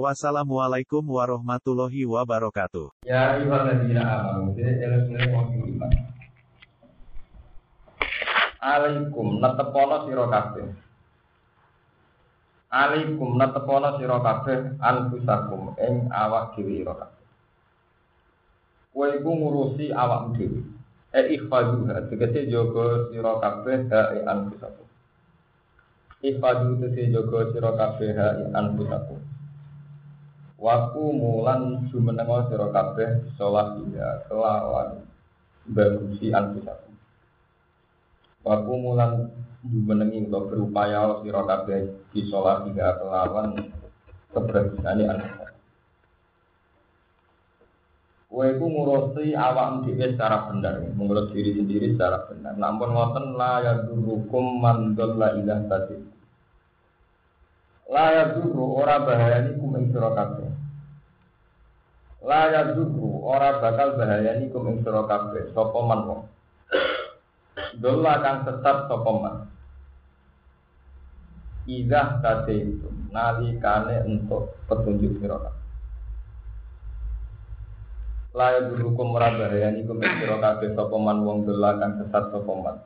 [0.00, 3.04] Wassalamualaikum warahmatullahi wabarakatuh.
[3.04, 4.56] Ya ayyuhalladzina amanu.
[8.56, 10.64] Alaikum netepono sira kabeh.
[12.72, 17.24] Alaikum netepono sira kabeh anfusakum ing awak dhewe sira kabeh.
[18.96, 20.60] Kowe iku ngurusi awakmu dhewe.
[21.12, 24.88] E ikhfaduha tegese jaga sira kabeh ha e anfusakum.
[26.24, 29.20] Ikhfadu tegese jaga sira kabeh ha e anfusakum.
[30.62, 35.02] Waku mulan jumenengo sira kabeh sholat ya kelawan
[35.66, 36.94] bagusi anfusakum.
[38.46, 39.26] Waku mulan
[39.66, 43.58] jumenengi utawa berupaya sira kabeh di sholat ya kelawan
[44.30, 45.58] keberagusane anfusakum.
[48.30, 52.56] Kowe iku ngurusi awakmu dhewe secara benar, mengurus diri sendiri secara benar.
[52.56, 55.98] Namun ngoten la yadurukum man dhalla ilah tadi.
[57.92, 60.16] La yadurru ora bahayani kum ing sira.
[62.22, 66.22] La yadurru ora bakal bahayani kum ing sira kabeh sapa man wong.
[67.82, 69.36] Dolla kang sesat sapa man.
[71.66, 75.66] Idah tadi itu nalikane untuk petunjuk sira kabeh.
[78.38, 82.30] La yadurru kum ora bahayani kum ing sira kabeh sapa man wong dolla kang sesat
[82.30, 82.76] sapa man.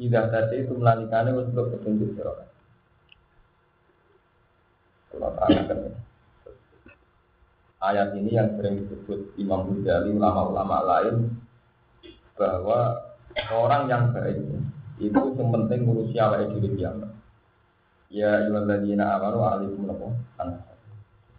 [0.00, 2.48] Idah tadi itu nalikane untuk petunjuk sira kabeh.
[5.20, 6.08] Allah Ta'ala
[7.80, 11.32] Ayat ini yang sering disebut Imam Ghazali, ulama-ulama lain
[12.36, 13.08] bahwa
[13.48, 14.36] orang yang baik
[15.00, 17.08] itu yang penting ngurusi awake dhewe kiamat.
[18.12, 20.12] Ya ayyuhalladzina amanu alaikum lakum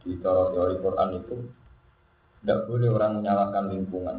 [0.02, 1.36] Di teori Quran itu
[2.42, 4.18] tidak boleh orang menyalahkan lingkungan.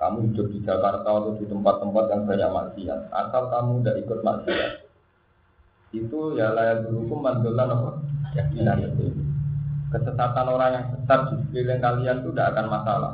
[0.00, 4.72] Kamu hidup di Jakarta atau di tempat-tempat yang banyak maksiat, asal kamu tidak ikut maksiat,
[5.92, 7.90] itu ya layak berhukum mandolan apa?
[8.32, 8.74] Ya,
[9.92, 13.12] Kesesatan orang yang sesat di sekeliling kalian itu tidak akan masalah.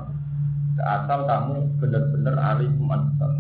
[0.79, 3.35] Asal kamu benar-benar alih manfaat.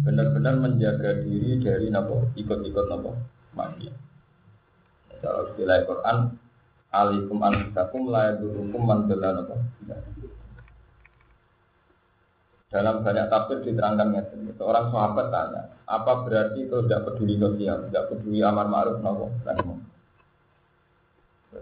[0.00, 3.12] Benar-benar menjaga diri dari nopo ikut-ikut nopo
[3.52, 3.96] maksiat.
[5.20, 6.16] Kalau istilah Quran,
[6.96, 9.56] alikum anfusakum la yadurukum man apa?
[12.70, 14.48] Dalam banyak tafsir diterangkan ngeten.
[14.56, 19.58] Seorang sahabat tanya, apa berarti itu tidak peduli sosial, tidak peduli amar ma'ruf munkar?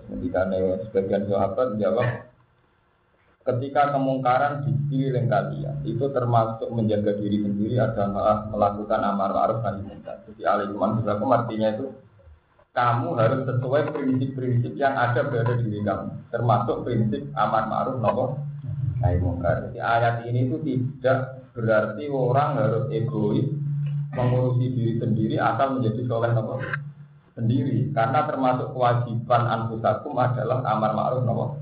[0.09, 0.49] Ketika
[0.89, 2.29] sebagian sahabat jawab,
[3.49, 9.81] ketika kemungkaran di sekeliling kalian itu termasuk menjaga diri sendiri adalah melakukan amar ma'ruf nahi
[9.85, 10.21] munkar.
[10.29, 11.87] Jadi alaikum artinya itu
[12.77, 17.97] kamu harus sesuai prinsip-prinsip yang ada pada diri kamu, termasuk prinsip amar ma'ruf
[19.01, 19.73] nahi munkar.
[19.73, 23.49] Jadi ayat ini itu tidak berarti orang harus egois
[24.13, 26.61] mengurusi diri sendiri asal menjadi soleh nopo
[27.38, 31.54] sendiri karena termasuk kewajiban anfusakum adalah amar ma'ruf nopo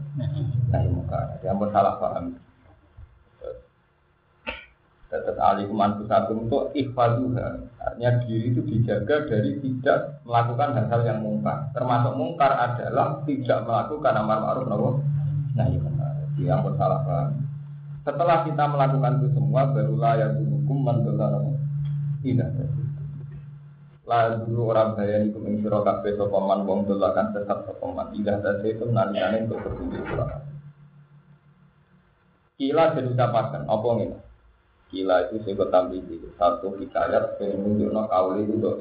[0.73, 1.37] nahi munkar.
[1.45, 2.41] Yang bersalah paham.
[5.07, 7.69] Tetap alikum anfusakum itu ikhfaduha.
[7.77, 11.69] Artinya diri itu dijaga dari tidak melakukan hal-hal yang mungkar.
[11.77, 14.91] Termasuk mungkar adalah tidak melakukan amar ma'ruf nopo
[15.53, 17.45] nahi munkar yang bersalah paham.
[18.07, 21.43] Setelah kita melakukan itu semua, barulah yang dihukum mendolar
[22.23, 22.55] tidak.
[24.07, 28.87] Lah dulu orang bayar itu mengsiro kafe sopaman wong dolakan sesat sopaman tidak ada itu
[28.87, 30.47] nalikannya untuk berkunjung surah.
[32.57, 34.17] Kila jadi ucapakan, apa ini?
[34.89, 38.81] Kila itu saya tampil di satu hikayat yang menunjuk no kauli itu doa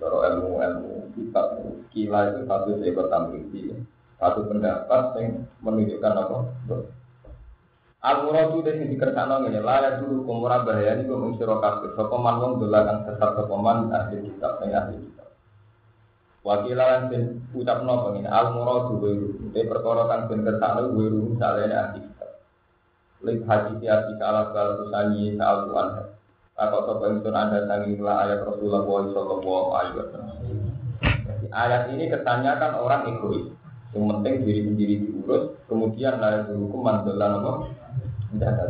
[0.00, 1.42] Cara ilmu-ilmu kita,
[1.92, 2.90] kila itu satu saya
[3.50, 3.62] di
[4.16, 6.38] satu pendapat yang menunjukkan apa?
[8.02, 12.16] Muradu dan sing dikersakno ngene la ya dulu kumura bahayani kok mung sira kabeh sapa
[12.18, 15.30] man wong dolakan sesat sapa man ahli kitab sing ahli kitab.
[16.42, 17.22] Wakilan sing
[17.54, 22.30] ucapno pengene al muradu wiru te perkara kang ben kersakno wiru salene ahli kitab.
[23.22, 25.88] Lek haji tiati kala kala tusani sa'al tuan.
[26.58, 30.36] Apa sapa ingsun anda sangi ayat Rasulullah sallallahu alaihi wasallam.
[31.54, 33.46] Ayat ini kesannya kan orang egois.
[33.94, 37.52] Yang penting diri sendiri diurus, kemudian layak berhukum mandolan apa?
[38.32, 38.64] Menjaga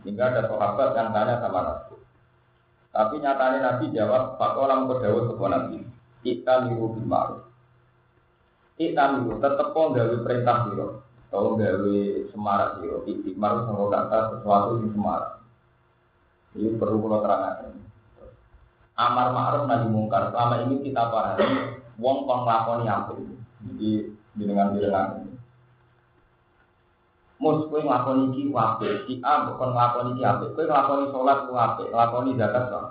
[0.00, 1.94] Sehingga ada sahabat yang tanya sama Nabi.
[2.90, 5.78] Tapi nyatanya Nabi jawab, Pak Olam berdawa sebuah Nabi.
[6.24, 7.38] Kita miru bimaru.
[8.80, 11.04] Kita miru, tetap kok gawe perintah biro.
[11.30, 11.98] Kalau gawe
[12.32, 15.32] semarak sih, iktimar sama kata sesuatu yang semarak.
[16.58, 17.78] Ini perlu kalau terangkan.
[18.98, 20.34] Amar ma'ruf nahi mungkar.
[20.34, 23.16] Selama ini kita pahami wong kon nglakoni apik.
[23.62, 23.90] Jadi
[24.34, 25.19] dengan dengan
[27.40, 30.52] Mus kowe nglakoni iki apik, si A kon nglakoni iki apik.
[30.52, 32.86] Kowe nglakoni salat ku apik, nglakoni zakat kok.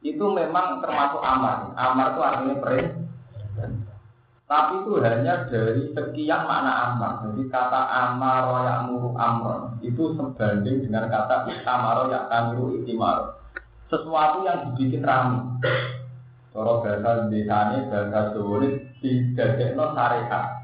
[0.00, 1.76] Itu memang termasuk amar.
[1.76, 3.04] Amar itu artinya perintah.
[4.44, 7.12] Tapi itu hanya dari sekian makna amar.
[7.28, 13.40] Jadi kata amar yang muru amron itu sebanding dengan kata itamaro yang kamiru itimaro.
[13.88, 15.44] Sesuatu yang dibikin ramai.
[16.54, 18.62] Kalau bahasa desanya, bahasa Jawa
[19.02, 20.63] ini no syariat.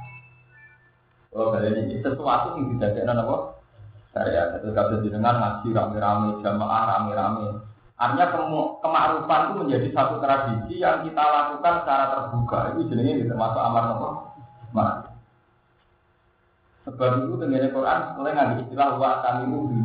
[1.31, 3.37] Oh, kalian ini sesuatu yang didadekno apa?
[4.11, 7.63] Saya itu kata jenengan ngaji rame-rame, jamaah rame-rame.
[7.95, 8.35] Artinya
[8.83, 12.59] kemarufan itu menjadi satu tradisi yang kita lakukan secara terbuka.
[12.75, 13.85] Itu jenenge termasuk amar?
[14.75, 15.11] Mar.
[16.89, 19.85] Sebab itu dengan Quran mulai nggak istilah wa tamimu bil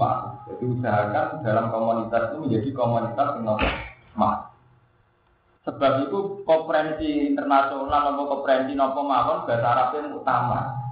[0.50, 4.30] Jadi usahakan dalam komunitas itu menjadi komunitas yang apa?
[5.66, 10.85] Sebab itu konferensi internasional atau konferensi nopo mawon bahasa Arab yang utama.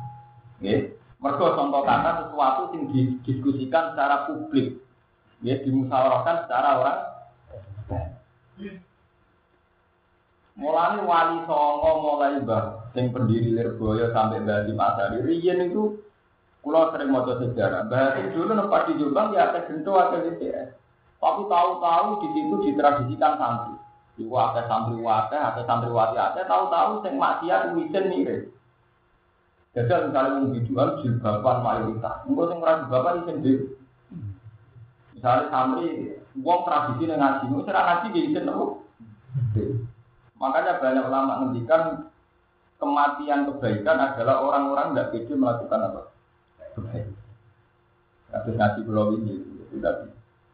[0.63, 0.87] Ya.
[1.19, 4.79] Mergo contoh kata sesuatu yang didiskusikan secara publik.
[5.43, 6.99] Ya, dimusyawarahkan secara orang.
[10.53, 15.97] Mulai wali songo mulai bah, yang pendiri Lirboyo sampai Bali Masari, Rian itu
[16.63, 17.91] Kulo sering mau sejarah.
[17.91, 20.71] Bahasa dulu nempat di Jombang ya ada gento ada DPS.
[21.19, 23.75] Tapi tahu-tahu di situ ditradisikan santri.
[24.15, 26.39] Di ada santri wadah, ada santri wati ada.
[26.47, 28.47] Tahu-tahu sing maksiat wisen mirip.
[29.73, 33.65] Jadi misalnya mau dijual jilbaban mayoritas, enggak sing ora jilbaban isin dhewe.
[35.17, 35.87] Misalnya santri
[36.37, 38.85] wong tradisi yang ngaji, mung ora ngaji isin nopo.
[40.37, 41.81] Makanya banyak ulama ngendikan
[42.77, 46.01] kematian kebaikan adalah orang-orang tidak pede melakukan apa?
[46.77, 47.17] Kebaikan.
[48.33, 49.41] Terus ngaji pulau ini,
[49.73, 50.13] tidak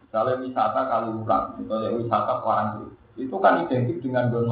[0.10, 4.50] Misalnya wisata kali urang, misalnya wisata orang itu kan identik dengan don.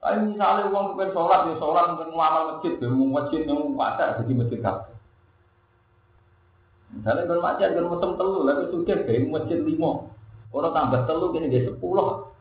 [0.00, 4.16] Tapi misalnya uang kepen sholat ya sholat untuk ngamal masjid, ya mau masjid yang pasar
[4.16, 4.92] jadi masjid kafe.
[6.96, 10.08] Misalnya kalau macam kalau musim telu, lalu sudah kayak masjid lima,
[10.56, 12.32] orang tambah telu kini dia sepuluh.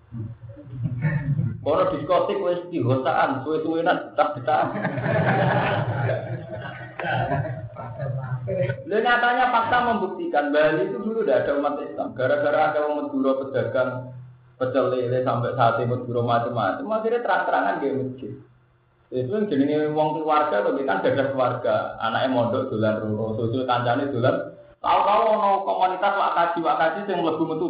[1.60, 4.68] Orang diskotik wes dihosaan, suwe-suwenan, tak betaan.
[8.88, 12.16] Lalu nyatanya fakta membuktikan Bali itu dulu tidak ada umat Islam.
[12.16, 13.92] Gara-gara ada umat Madura pedagang
[14.60, 18.34] pecel lele sampai saat ini guru macam-macam, akhirnya terang-terangan dia masjid.
[19.10, 24.12] Itu yang jadi wong keluarga, tapi kan ada keluarga, anaknya mondok dolan roro, susul kancane
[24.14, 24.54] dolan.
[24.80, 27.68] Tahu-tahu ono komunitas wakaji wakaji yang lebih metu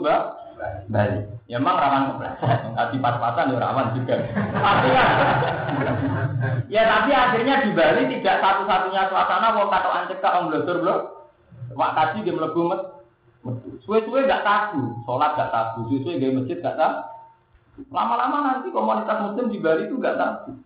[0.91, 1.23] Bali.
[1.47, 4.15] Ya emang rawan kepleset, kaji pas-pasan ya rawan juga.
[4.35, 4.89] Tapi
[6.69, 10.99] ya tapi akhirnya di Bali tidak satu-satunya suasana wong kata ancek om blosor blok.
[11.73, 12.98] Wakaji dia melebu
[13.87, 16.99] Suwe-suwe gak tabu, sholat gak tabu, suwe-suwe gak masjid gak tabu.
[17.87, 20.59] Lama-lama nanti komunitas muslim di Bali itu gak tabu.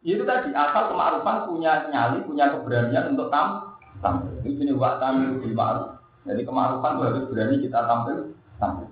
[0.00, 4.32] Itu tadi asal kemakrufan punya nyali, punya keberanian untuk tam tampil.
[4.40, 6.00] Ini jenis wak tampil di.
[6.24, 8.16] Jadi kemakrufan itu harus berani kita tampil
[8.56, 8.88] tampil.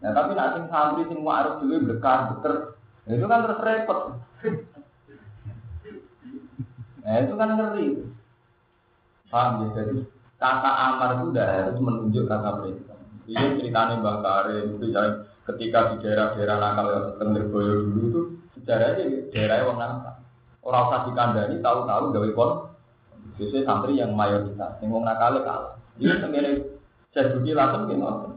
[0.00, 2.72] Nah tapi nak sing santri sing ma'ruf dulu bekar beker,
[3.04, 4.00] itu kan terus repot.
[7.04, 7.86] Nah itu kan ngeri.
[9.30, 9.66] Paham ya?
[9.78, 12.96] Jadi Kata amar itu tidak harus menunjuk kata perintah.
[13.28, 14.86] Ini ceritanya Mbak Karim, itu
[15.52, 18.20] ketika di daerah-daerah nakal yang tengger boyo dulu itu
[18.56, 20.14] sejarahnya daerah yang nakal.
[20.64, 22.50] Orang usah dikandani tahu-tahu gawe pon.
[23.36, 25.76] Biasanya santri yang mayoritas, yang mau nakal kalah.
[26.00, 26.52] Ini sebenarnya
[27.12, 28.36] saya budi langsung gimana?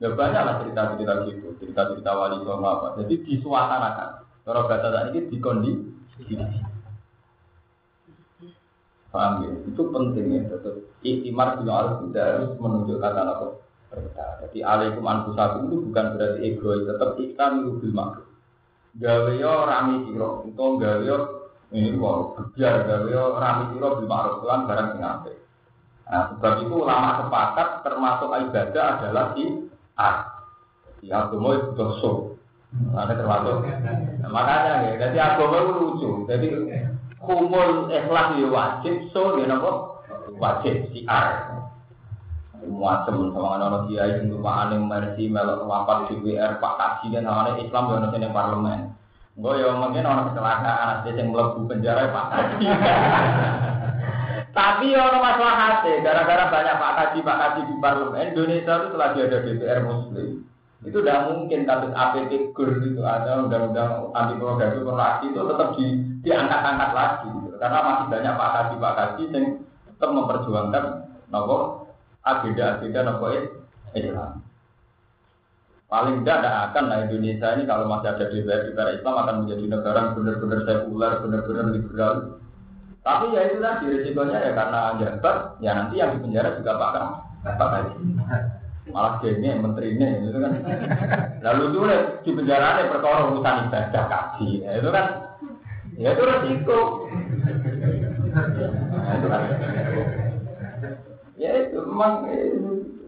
[0.00, 3.00] Ya banyak lah cerita-cerita gitu, cerita-cerita wali songo apa.
[3.00, 4.10] Jadi disuasanakan.
[4.44, 6.36] Kalau bahasa tadi ini dikondisi.
[9.10, 9.50] Paham ya?
[9.66, 10.42] Itu penting ya.
[10.54, 13.46] Tetap iktimar juga harus tidak harus menunjukkan apa
[13.90, 14.30] perintah.
[14.46, 18.28] Jadi alaikum anfusakum itu bukan berarti egois, tetap itu bil makruf.
[18.90, 21.16] Gawe yo rami siro, itu gawe
[21.70, 24.88] ini wow, kejar gawe yo rami siro bil makruf kan barang
[25.26, 25.38] sing.
[26.10, 30.26] Nah, sebab itu ulama sepakat termasuk ibadah adalah si ar.
[30.98, 32.34] Di agama itu dosa.
[32.98, 33.62] Ada termasuk.
[34.18, 36.10] Nah, makanya ya, jadi agama itu lucu.
[36.26, 36.46] Jadi
[37.30, 40.02] kumul ikhlas ya wajib, so ya nopo
[40.42, 41.54] wajib siar.
[42.60, 47.24] Muacem sama anak kiai yang rumah aneh mercy melok wafat di WR Pak Kaji dan
[47.24, 48.80] sama Islam ya nanti parlemen.
[49.40, 52.66] Gue ya mungkin orang kecelakaan ada yang melebu penjara Pak Kaji.
[54.58, 58.88] Tapi ya orang masalah hati, gara-gara banyak Pak Kaji Pak Kaji di parlemen Indonesia itu
[58.92, 60.30] telah ada DPR Muslim.
[60.84, 66.90] Itu tidak mungkin kasus APT GUR itu ada undang-undang anti pornografi itu tetap di diangkat-angkat
[66.92, 67.28] lagi.
[67.28, 67.56] Gitu.
[67.56, 69.44] Karena masih banyak pak kaji pak kaji yang
[69.88, 70.84] tetap memperjuangkan
[71.32, 71.56] nopo
[72.24, 73.26] agenda-agenda nopo
[73.96, 74.44] Islam.
[75.90, 79.64] Paling tidak tidak akan nah Indonesia ini kalau masih ada di negara Islam akan menjadi
[79.66, 82.14] negara yang benar-benar sekuler, benar-benar liberal.
[83.02, 86.90] Tapi ya itu tadi risikonya ya karena jabat, ya nanti yang di penjara juga pak
[87.42, 87.94] pak kaji.
[88.90, 90.52] Malah gini menterinya itu kan.
[91.42, 91.78] Lalu itu
[92.22, 95.06] di penjara perkara urusan ibadah kaji, ya, itu kan
[96.00, 96.80] ya itu risiko.
[98.32, 99.42] Nah, itu kan.
[101.36, 102.52] Ya itu memang eh,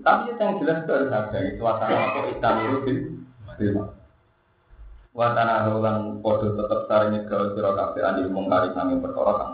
[0.05, 2.79] tapi yang jelas itu harus ada suasana apa hitam itu
[3.57, 3.75] bil
[5.13, 9.53] Watana rolan podo tetap saring nyegel sira kabeh andi mungkari sami perkara kang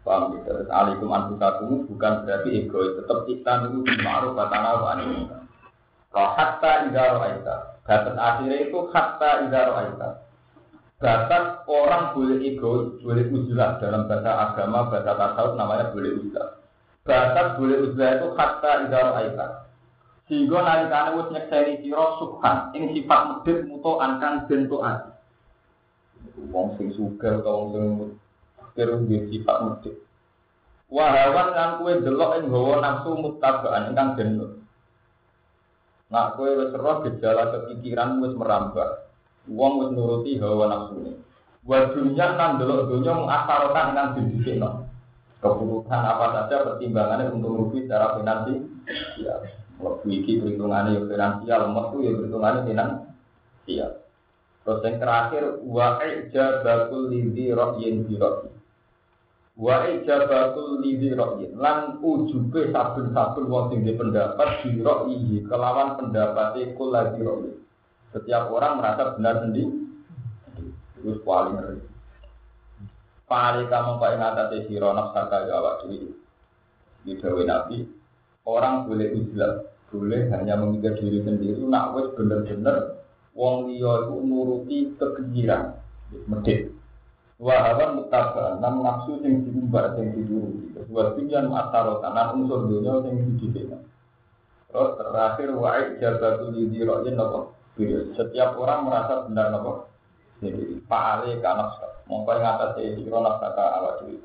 [0.00, 0.64] Paham gitu.
[0.72, 5.44] Alikum anfusakum bukan berarti ego tetap kita itu ma'ruf watana wa anil mungkar.
[6.08, 7.56] Kalau hatta idza ra'aita.
[7.84, 10.08] Batas akhirnya itu hatta idza ra'aita.
[11.00, 16.60] Batas orang boleh ego, boleh uzlah dalam bahasa agama, bahasa tasawuf namanya boleh uzlah
[17.10, 19.46] batas boleh uzlah itu kata idaro aika.
[20.30, 25.10] Sehingga nalikane wis nyekseni sira subhan ing sifat medhit muto angkan bentukan.
[26.54, 28.14] Wong sing sugih utawa wong
[28.78, 29.96] sing sifat medhit.
[30.86, 34.52] Wahawan kan kue delok ing gawa nafsu mutabaan ingkang benut.
[36.14, 39.09] Nak kue wis roh gejala kepikiran wis merambah.
[39.50, 41.12] Wong wis nuruti hawa nafsu ini.
[41.66, 44.90] Wa dunya nang delok dunya mengasarokan ingkang didisikno
[45.40, 48.68] keputusan apa saja pertimbangannya untuk rugi secara finansial.
[49.16, 49.34] Ya,
[49.80, 53.90] lebih perhitungannya ya finansial, metu ya perhitungannya finansial.
[54.60, 58.52] Terus yang terakhir wa ijabatul lidhi ra'yin bi ra'yin.
[59.56, 67.16] Wa ijabatul lidhi ra'yin lan ujube sabun-sabun wong sing pendapat bi ra'yi kelawan pendapatnya kula
[67.16, 67.56] di ra'yin.
[68.10, 69.70] Setiap orang merasa benar sendiri.
[70.98, 71.80] Terus paling ngeri.
[73.30, 76.10] Pali kamu kau ingat atas siro nafsaka ya awak diri.
[77.06, 77.86] Di dawe Nabi,
[78.42, 81.62] orang boleh uzlah, boleh hanya memikir diri sendiri.
[81.62, 83.00] Nak wes bener-bener
[83.38, 85.78] wong liya itu nuruti kekejiran,
[86.26, 86.74] medit.
[87.40, 90.76] Wahawan mutabaan, nam nafsu sing diumbar, sing dituruti.
[90.90, 93.78] Dua tujuan mataro kanan unsur dunia sing dididik.
[94.68, 97.59] Terus terakhir wa'id jabatul yudi ro'yin nopo.
[98.16, 99.90] Setiap orang merasa benar nopo.
[100.40, 101.36] Jadi Pak Ali
[102.08, 104.18] mongko yang atas di kronos kata awak dulu.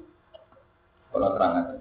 [1.12, 1.76] Kalau terang aja.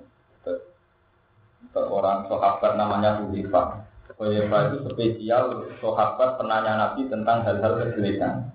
[1.75, 3.83] Seorang sahabat namanya Hudifah.
[4.15, 8.51] Hudifah itu spesial sahabat penanya Nabi tentang hal-hal kejelekan.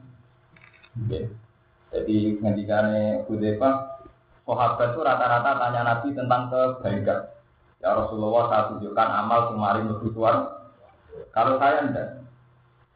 [1.07, 1.31] Okay.
[1.89, 4.03] Jadi ngendikane Hudifah,
[4.43, 7.19] sahabat itu rata-rata tanya Nabi tentang kebaikan.
[7.79, 10.11] Ya Rasulullah saya tunjukkan amal kemarin lebih
[11.31, 12.18] Kalau saya enggak,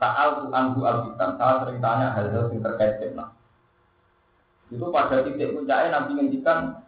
[0.03, 3.31] Saal tuan bu alkitab, saya sering tanya hal-hal yang terkait fitnah.
[4.67, 6.83] Itu pada titik puncaknya Nabi ngendikan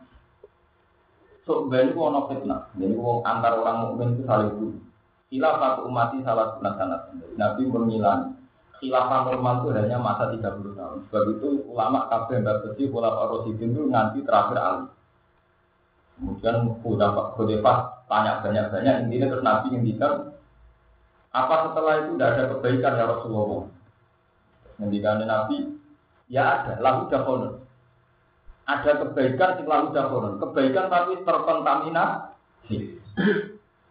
[1.48, 2.67] sok ben ku fitnah.
[2.75, 4.84] Jadi wong antar orang mukmin itu saling bunuh.
[5.31, 7.01] Khilafah umati salah sunat sanat.
[7.39, 8.36] Nabi mengilang
[8.84, 11.00] khilafah normal itu hanya masa 30 tahun.
[11.07, 14.86] Sebab itu ulama kabeh mbak besi khilafah Rasidin itu nanti terakhir Ali.
[16.19, 17.36] Kemudian Khudafah
[18.12, 20.35] tanya banyak-banyak, intinya terus Nabi ngendikan
[21.36, 23.68] apa setelah itu tidak ada kebaikan ya Rasulullah?
[24.80, 25.58] Ngendikan Nabi,
[26.32, 27.65] ya ada, lahu jahonon
[28.65, 30.42] ada kebaikan sing lalu dahulu.
[30.42, 32.77] Kebaikan tapi terkontaminasi.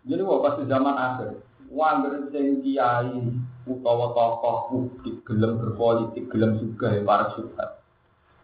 [0.05, 1.39] Jadi wah pasti zaman akhir.
[1.71, 3.35] Wangger sing kiai
[3.65, 7.81] utawa tokoh publik gelem berpolitik, gelem juga ya para syubhat.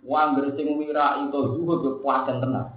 [0.06, 2.70] Wangger sing wira itu zuhud kekuatan tenang.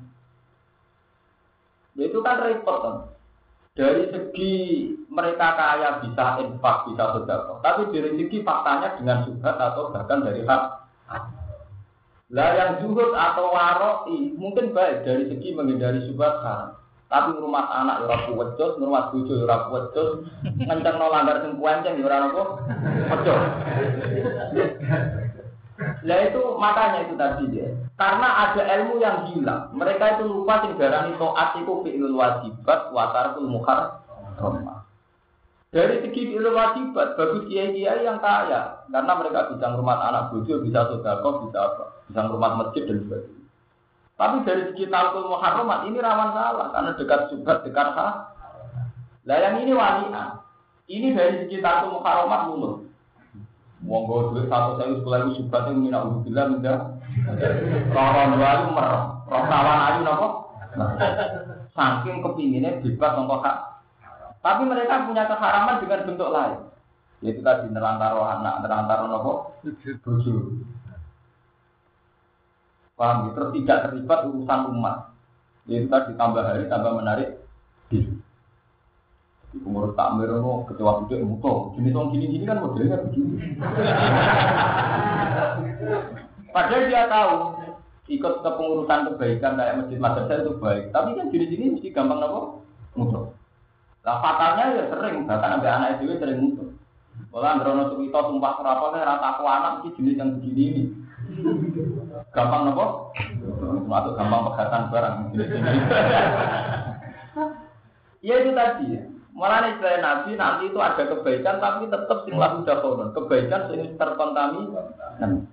[1.93, 2.95] Ya itu kan repot kan.
[3.73, 4.53] Dari segi
[5.09, 7.57] mereka kaya bisa infak, bisa sedekah.
[7.65, 10.63] Tapi dari segi faktanya dengan subhat atau bahkan dari hak
[12.33, 16.81] lah yang zuhud atau waroi mungkin baik dari segi menghindari subhat haram.
[17.05, 20.09] Tapi rumah anak ya ora kuwecus, rumah bojo ya ora kuwecus,
[20.41, 22.43] ngencengno langgar sing kuenceng ya ora apa?
[23.09, 23.41] Pecus.
[26.03, 27.67] Lah itu makanya itu tadi ya.
[27.95, 29.71] Karena ada ilmu yang hilang.
[29.71, 33.47] Mereka itu lupa sing darani taat iku fi'lul wajibat wa tarkul.
[35.73, 38.83] Dari segi ilmu wajibat, bagus kiai-kiai yang kaya.
[38.91, 41.85] Karena mereka bisa rumah anak bojo, bisa sodako, bisa apa.
[42.11, 43.41] Bisa rumah masjid dan sebagainya.
[44.13, 46.67] Tapi dari segi talkul muharramat ini rawan salah.
[46.69, 48.11] Karena dekat subhat, dekat hal.
[49.23, 50.37] Lah yang ini walian.
[50.85, 52.53] Ini dari segi talkul muharramat
[53.83, 53.91] lulus.
[53.91, 56.95] Monggo duit satu saya sekolah itu subhat yang mina ubillah minta.
[57.91, 59.03] Roron dua itu merah.
[59.27, 60.27] Roh rawan ayu nopo.
[61.75, 63.73] Saking kepinginnya bebas untuk hak
[64.43, 66.59] tapi mereka punya keharaman dengan bentuk lain.
[67.23, 69.31] Yaitu tadi nerantaro anak, nerantaro nopo,
[70.03, 70.35] bojo.
[72.99, 73.31] Paham?
[73.31, 75.15] Terus tidak terlibat urusan umat.
[75.63, 77.39] Jadi kita ditambah hari tambah menarik.
[79.53, 81.77] Pengurus takmir itu ketua gede muto.
[81.77, 83.37] Jenis orang gini-gini kan modelnya begini.
[86.49, 87.33] Padahal dia tahu
[88.09, 90.89] ikut kepengurusan kebaikan kayak masjid madrasah itu baik.
[90.89, 92.65] Tapi kan jenis-jenis mesti gampang nopo
[92.97, 93.37] muto.
[94.01, 96.73] Lah fatalnya ya sering, bahkan sampai anak itu sering mutu.
[97.29, 100.83] Malah Androno Sukito sumpah serapa kan rata aku anak sih jenis yang begini ini.
[102.33, 103.13] Gampang nopo?
[103.85, 105.15] Masuk gampang pegatan barang.
[108.23, 109.12] Ya itu tadi ya.
[109.43, 113.11] Malah nih selain Nabi nanti itu ada kebaikan tapi tetap sing lahu dakonon.
[113.11, 115.43] Kebaikan sing terkontaminasi.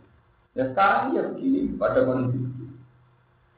[0.55, 2.71] Ya sekarang ya begini pada kondisi.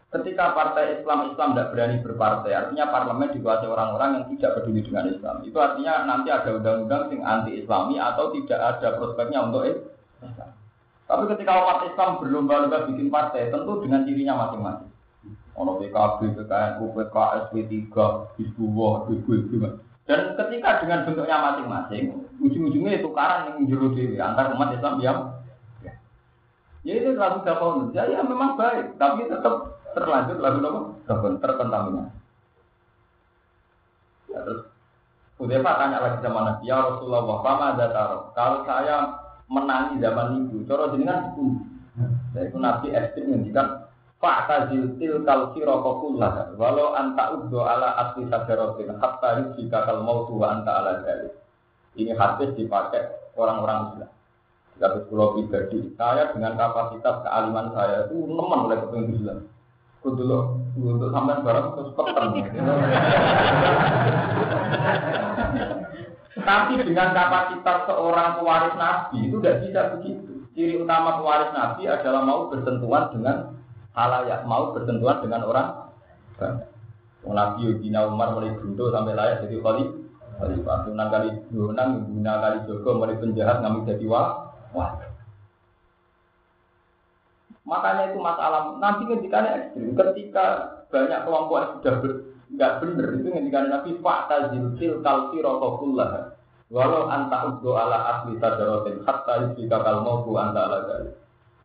[0.08, 5.12] Ketika partai Islam Islam tidak berani berpartai, artinya parlemen dikuasai orang-orang yang tidak peduli dengan
[5.12, 5.36] Islam.
[5.44, 10.52] Itu artinya nanti ada undang-undang yang anti Islami atau tidak ada prospeknya untuk Islam.
[11.12, 14.88] Tapi ketika umat Islam berlomba-lomba bikin partai, tentu dengan cirinya masing-masing.
[15.60, 17.84] Ono PKB, PKNU, PKS, P3,
[18.40, 19.91] Hizbullah, Ibu-ibu.
[20.12, 25.40] Dan ketika dengan bentuknya masing-masing, ujung-ujungnya itu tukaran yang juru diri antar umat Islam yang
[26.85, 31.00] ya itu lagu dakwah ya, ya memang baik, tapi tetap terlanjut lagu?
[31.09, 32.12] Terkon terkontaminasi.
[34.28, 34.69] Ya, terus
[35.40, 37.25] Pak tanya lagi sama Nabi, ya Rasulullah,
[37.73, 38.23] ada taruh?
[38.37, 38.97] Kalau saya
[39.49, 41.57] menangi zaman itu, coro jenengan itu.
[42.37, 43.81] Ya itu Nabi ekstrim ngendikan
[44.22, 50.30] Pak tazil til kal sirokokullah walau anta ubdo ala asli sajarotin hatta jika kal mau
[50.30, 51.26] tua anta ala jali.
[51.98, 54.10] Ini hadis dipakai orang-orang Islam.
[54.78, 59.38] Jika pulau pribadi, saya dengan kapasitas kealiman saya itu nemen oleh kepentingan Islam
[60.02, 62.26] kudu lo untuk sampean barang terus peten.
[66.42, 70.32] Tapi dengan kapasitas seorang pewaris Nabi itu tidak bisa begitu.
[70.58, 73.36] Ciri utama pewaris Nabi adalah mau bersentuhan dengan
[73.92, 75.68] halayak, mau bersentuhan dengan orang.
[77.22, 79.84] Nabi Yudina Umar mulai buntu sampai layak jadi kali
[80.42, 80.76] khalifah.
[80.90, 84.50] Sunan kali Sunan, Guna kali Joko mulai penjahat ngambil jadi wah.
[84.74, 84.90] wah.
[87.62, 90.46] Makanya itu masalah nanti ketika ekstrim, ketika
[90.90, 92.12] banyak kelompok yang sudah ber,
[92.52, 96.35] nggak benar itu ketika Nabi Pak Tazil Fil Kalfi Rokokullah.
[96.72, 101.21] Walau anta udo ala asli tadarotin hatta jika kal bu anta ala gali.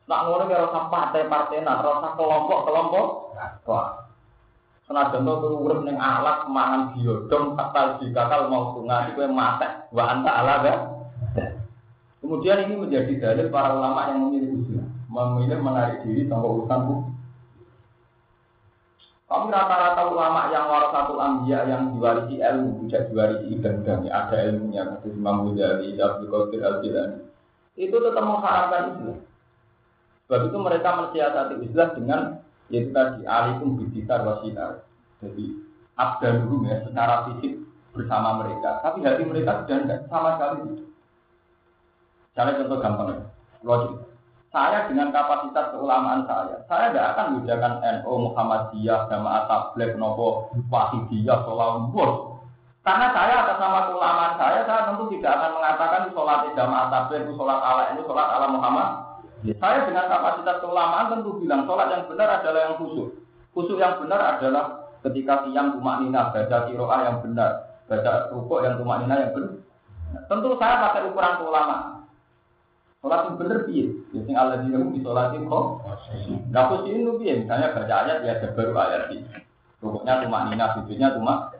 [0.07, 3.07] Nak ngono ya rasa partai-partai nah rasa kelompok-kelompok.
[3.67, 4.07] Wah.
[4.87, 10.03] Senajan to turu urip alat mangan biodong hatta jika kal mautu ngati kowe mate wa
[10.15, 10.87] anta ala gali.
[12.23, 17.15] Kemudian ini menjadi dalil para ulama yang memilih usia memilih menarik diri tanpa urusan hukum.
[19.27, 25.07] Tapi rata-rata ulama yang warasatul ambia yang diwarisi ilmu, tidak diwarisi ibadah, ada ilmunya, kata
[25.11, 27.17] Imam Ghazali, Abdul Qadir al Jilani.
[27.75, 29.19] Itu tetap mengharamkan Islam.
[30.27, 32.19] Sebab itu mereka mensiasati Islam dengan
[32.67, 34.83] yaitu tadi alikum bidikar wasinar.
[35.23, 35.55] Jadi
[35.95, 37.63] abdan ya secara fisik
[37.95, 40.83] bersama mereka, tapi hati mereka sudah tidak sama sekali.
[42.29, 43.23] Misalnya contoh gampang ya,
[43.65, 43.93] logik.
[44.51, 51.43] Saya dengan kapasitas keulamaan saya, saya tidak akan membedakan NU, Muhammadiyah, Jamaah Tabligh, Nopo, Wahidiyah,
[51.43, 52.37] Sholat Bos.
[52.83, 57.33] Karena saya atas nama keulamaan saya, saya tentu tidak akan mengatakan sholat Jamaah Tabligh itu
[57.35, 59.06] sholat ala ini sholat ala Muhammad.
[59.45, 63.09] Saya dengan kapasitas keulamaan tentu bilang sholat yang benar adalah yang khusyuk.
[63.53, 67.51] Khusyuk yang benar adalah ketika siang tumak nina, baca kiroah yang benar,
[67.85, 69.53] baca rukuk yang tumak nina yang benar.
[70.25, 71.83] Tentu saya pakai ukuran keulamaan.
[72.97, 73.85] Sholat yang bener piye?
[74.09, 75.65] Jadi ya, Allah di di sholatin kok.
[76.49, 77.33] Nah posisi itu piye?
[77.45, 79.29] Misalnya baca ayat ya ada baru ayat ini.
[79.77, 81.53] Rukuknya cuma nina, sujudnya cuma.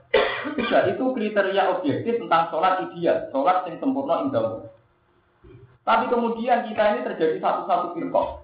[0.47, 4.65] Tidak itu kriteria objektif tentang sholat ideal, sholat yang sempurna indah.
[5.87, 8.43] Tapi kemudian kita ini terjadi satu-satu firqah.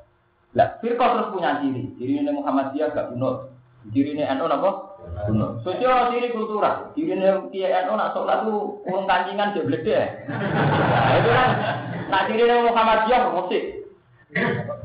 [0.55, 1.91] Lah, firqah terus punya ciri.
[1.99, 3.51] Ciri ini Muhammadiyah gak kunut.
[3.91, 4.71] Ciri ini NU apa?
[5.27, 5.59] Kunut.
[5.67, 6.95] Sosial ciri kultural.
[6.95, 10.05] Ciri ini Kiai NU nak sholat tuh urung kancingan dia deh.
[10.31, 11.49] Nah, itu kan
[12.13, 13.63] Nah, ciri Muhammadiyah musik.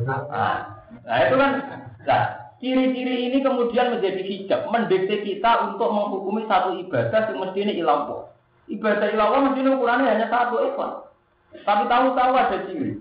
[0.08, 1.52] Nah, nah, itu kan,
[2.08, 2.22] nah,
[2.56, 8.32] ciri-ciri ini kemudian menjadi hijab, mendikte kita untuk menghukumi satu ibadah yang mesti ini ilampo.
[8.64, 11.07] Ibadah ilampo mesti ini ukurannya hanya satu ekor.
[11.52, 13.00] Tapi tahu-tahu ada ciri.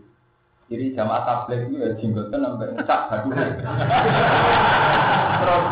[0.67, 3.31] Jadi jamaah tablet itu ya jenggotan sampai ngecak aduh.
[5.37, 5.65] Terus,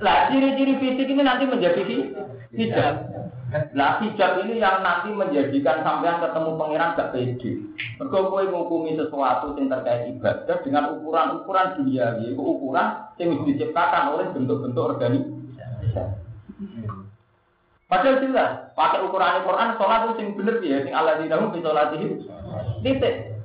[0.00, 1.96] lah ciri-ciri fisik ini nanti menjadi
[2.56, 2.94] hijab.
[3.76, 7.50] Nah hijab ini yang nanti menjadikan sampean ketemu pangeran gak pede.
[8.00, 14.32] Mergo kowe ngukumi sesuatu yang terkait ibadah dengan ukuran-ukuran dunia, yaitu ukuran yang diciptakan oleh
[14.32, 15.36] bentuk-bentuk organisasi.
[17.92, 21.92] Padahal jelas, pakai ukuran Quran, sholat itu yang bener ya, yang Allah di dalam sholat
[22.00, 22.24] itu
[22.80, 23.36] titik.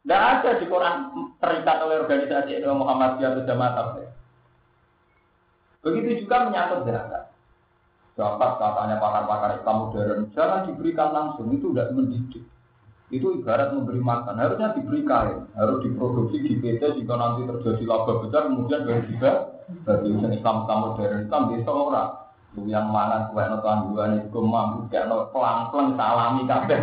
[0.00, 0.94] Tidak ada di Quran
[1.36, 4.10] terikat oleh organisasi Muhammadiyah atau Jamaah Tabligh.
[5.84, 7.24] Begitu juga menyangkut zakat.
[8.16, 12.44] Zakat katanya pakar-pakar Islam modern, jangan diberikan langsung, itu tidak mendidik.
[13.12, 18.24] Itu ibarat memberi makan, harusnya diberi kain, harus diproduksi di PT jika nanti terjadi laba
[18.24, 19.32] besar, kemudian baru juga
[19.84, 22.19] bagi Islam Islam modern, Islam bisa orang.
[22.58, 26.80] Yang mana kue no tanggungan itu mampu kayak no pelang pelang salami kabeh.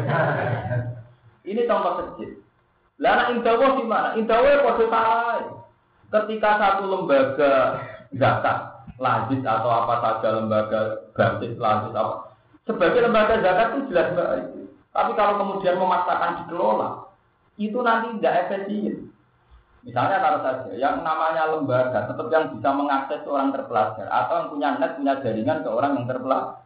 [1.50, 2.40] Ini contoh kecil.
[3.04, 4.16] Lah indawo di mana?
[4.16, 5.44] Indawo kode salah.
[6.08, 7.84] Ketika satu lembaga
[8.16, 10.82] zakat lazis atau apa saja lembaga
[11.14, 12.34] basis lazis apa
[12.66, 14.46] sebagai lembaga zakat itu jelas baik
[14.92, 16.90] tapi kalau kemudian memaksakan dikelola
[17.62, 19.14] itu nanti tidak efisien
[19.88, 24.70] misalnya taruh saja yang namanya lembaga tetap yang bisa mengakses orang terpelajar atau yang punya
[24.76, 26.60] net punya jaringan ke orang yang terpelajar.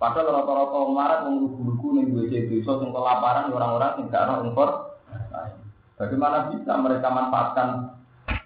[0.00, 4.68] Padahal rata-rata marat mengrubu-rubu nih gue jadi so yang kelaparan orang-orang yang gak ada impor.
[5.94, 7.68] Bagaimana bisa mereka manfaatkan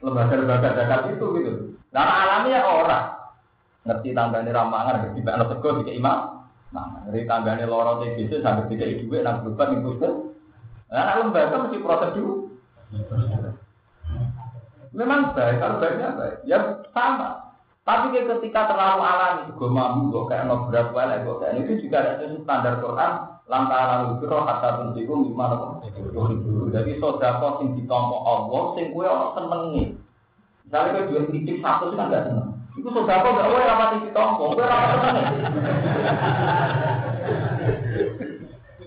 [0.02, 1.52] lembaga-lembaga zakat itu gitu?
[1.94, 3.06] Karena alamiah orang.
[3.86, 6.18] Ngerti tanggane ramangan ngerti anak sego tiga imam.
[6.74, 10.14] Nah ngerti tanggane loro TBC sampai tiga ibu nang ning puskes
[10.88, 12.48] nah lembaga mesti proses dulu
[14.96, 16.36] memang baik kalau baiknya baik.
[16.48, 16.58] Ya
[16.92, 17.48] sama.
[17.88, 22.04] Tapi ketika terlalu alami gue mampu kok kayak no berat wala kok kayak itu juga
[22.04, 23.12] ada standar Quran
[23.48, 25.80] lantaran lalu biro kata tunjiku gimana
[26.68, 29.84] jadi saudara sing ditompo Allah sing gue orang senengi.
[30.68, 32.48] Misalnya gue jual titik satu kan gak seneng.
[32.76, 34.78] Iku sudah apa gak wae rapati ditompo, kowe ora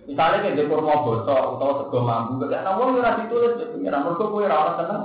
[0.05, 4.05] Misalnya kayak di kurma bosok atau sego mambu, kayak namun ora ditulis ya pengiran.
[4.05, 5.03] Mergo kowe ora ora seneng.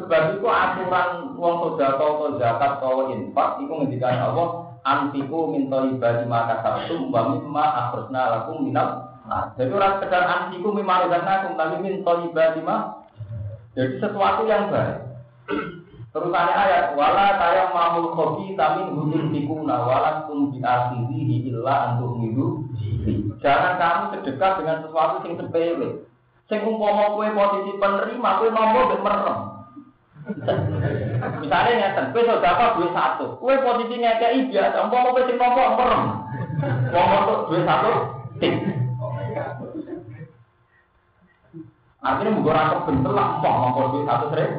[0.00, 4.48] Sebab itu aturan wong sodako atau zakat atau infak itu ngendikan Allah
[4.80, 9.12] antiku minta ibadi maka sabtu wa mimma akhresna lakum minal
[9.60, 13.00] jadi orang sekedar antiku mimma razaqnakum tapi minta ibadi mah
[13.78, 14.98] jadi sesuatu yang baik.
[16.10, 22.66] Terusannya ayat wala tayam mamul khobi tamin hudin tikuna wala tum biasirihi illa untuk midu.
[23.38, 25.88] Jangan kamu sedekah dengan sesuatu yang sepele.
[26.50, 29.38] Sing umpama kue posisi penerima kue nomor ben merem.
[31.40, 36.02] Misalnya ngeten, kue sedekah duit satu, kue posisi ngekei biasa, umpama kue sing nomor merem.
[36.92, 37.92] Nomor duit satu,
[38.38, 38.54] tik.
[42.00, 44.52] Artinya mungkin rasa bentel lah, mau nomor duit satu sering.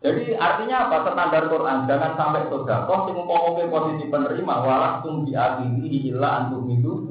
[0.00, 1.12] Jadi artinya apa?
[1.12, 7.09] Standar Quran jangan sampai sodakoh sing umpama posisi penerima walakum di akhiri illa antum itu.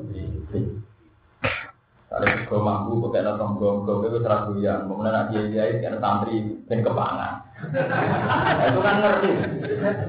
[2.10, 6.82] Kalau juga mampu pakai nonton gong-gong itu terakhir yang kemudian nak dia itu santri dan
[6.82, 7.34] kepangan.
[7.70, 9.30] Nah, itu kan ngerti.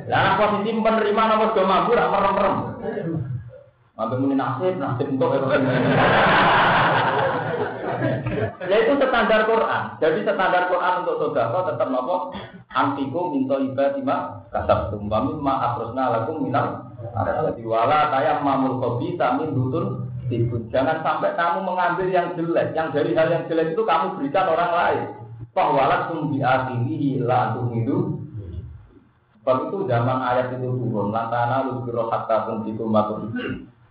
[0.08, 2.56] Nah posisi penerima nomor dua mampu rak merem-merem.
[4.00, 5.36] Ambil muni nasib, nasib untuk
[8.64, 9.82] Ya itu standar Quran.
[10.00, 12.32] Jadi standar Quran untuk sodako tetap nopo
[12.72, 19.52] antiku minta ibadima kasab tumbami ma akrosna lakum minal ada wala tayam mamul kopi tamin
[19.52, 20.09] dutun
[20.70, 24.72] Jangan sampai kamu mengambil yang jelek, yang dari hal yang jelek itu kamu berikan orang
[24.72, 25.04] lain.
[25.50, 27.98] Pahwalat tum biakhirihi la antum itu.
[29.40, 32.92] Sebab itu zaman ayat itu turun, lantana lusbiro hatta tuntikum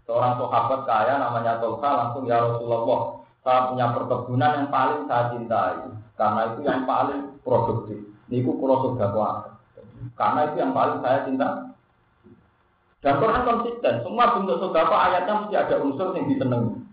[0.06, 5.90] Seorang sahabat kaya namanya Tolka langsung ya Rasulullah, saya punya perkebunan yang paling saya cintai
[6.18, 7.98] karena itu yang paling produktif.
[8.30, 9.10] Niku kulo sudah
[10.18, 11.69] Karena itu yang paling saya cinta.
[13.00, 16.84] Dan Quran konsisten, semua bentuk sodako ayatnya mesti ada unsur yang disenangi.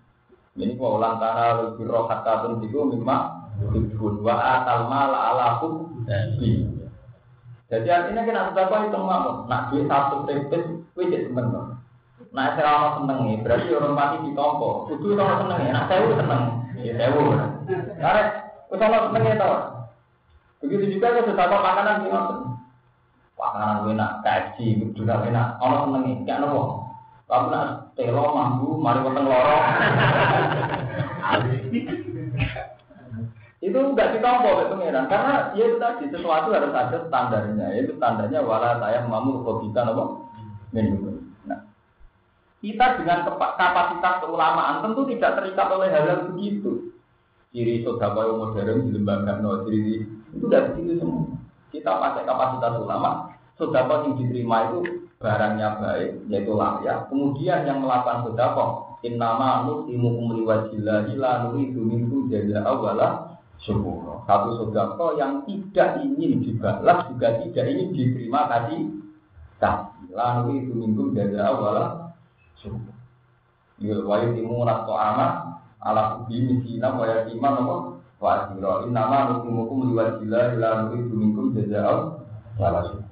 [0.54, 5.68] Ini kok ulang tanah lebih roh kata bensiku mimma ibun wa atal mala alaku
[7.66, 10.64] Jadi artinya kita sodako itu mau nak duit satu tripis,
[10.94, 11.74] wajib temen
[12.32, 14.84] Nah, saya orang seneng nih, berarti orang mati di tompo.
[14.88, 16.42] Kudu orang seneng ya, nah saya seneng,
[16.76, 17.10] ya saya
[17.96, 18.22] Karena,
[18.76, 19.56] kalau seneng ya tau.
[20.60, 22.10] Begitu juga kalau sudah makanan sih
[23.36, 25.60] Makanan enak, kaji, juga enak.
[25.60, 26.88] Ono senengi, gak nopo.
[27.28, 29.58] Kamu nak telo mambu, mari weteng loro.
[33.66, 38.38] itu nggak ditompo oleh pengiran karena ya itu tadi sesuatu harus ada standarnya itu standarnya
[38.44, 40.30] wala saya mamu kita nopo
[40.70, 41.58] nah
[42.62, 46.94] kita dengan kapasitas keulamaan tentu tidak terikat oleh hal-hal begitu
[47.50, 50.04] ciri sodako modern di lembaga no ciri
[50.36, 51.32] itu dari situ semua.
[51.74, 54.80] Kita pakai kapasitas ulama, sodako yang diterima itu
[55.16, 57.08] barangnya baik, yaitu layak.
[57.08, 64.22] Kemudian yang melakukan sodako, innama nusimu umri wajillahi la nuridu minkum jaza awala syukur.
[64.28, 68.80] Satu sodako yang tidak ingin dibalas juga tidak ingin diterima kasih
[69.58, 70.12] kasih.
[70.12, 72.14] La nuridu minkum jaza awala
[72.60, 72.94] syukur.
[73.76, 77.76] Yul wayu timu rato amat ala ubi misina wa yatima apa
[78.16, 82.16] wa asira innama nutumukum liwajillah ila nuridu minkum jazaa'u
[82.56, 83.06] wala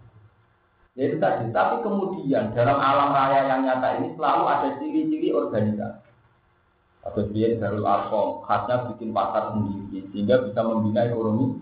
[0.95, 6.07] Ya itu tadi, tapi kemudian dalam alam raya yang nyata ini selalu ada ciri-ciri organisasi.
[7.03, 11.59] Atau dia Darul Arkom, khasnya bikin pasar sendiri, sehingga bisa membina ekonomi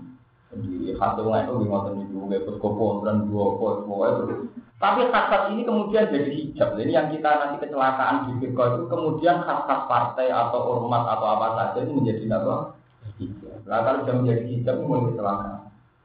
[0.52, 0.92] sendiri.
[1.00, 4.52] Khasnya lain itu ngotot itu, kayak peskopo, dan dua semua itu.
[4.76, 6.68] Tapi khas ini kemudian jadi hijab.
[6.76, 11.46] Jadi yang kita nanti kecelakaan di Bitcoin itu kemudian khas-khas partai atau ormas atau apa
[11.57, 12.81] saja itu menjadi apa?
[13.20, 13.66] Hijab.
[13.68, 15.61] Nah kalau sudah menjadi hijab mulai kecelakaan.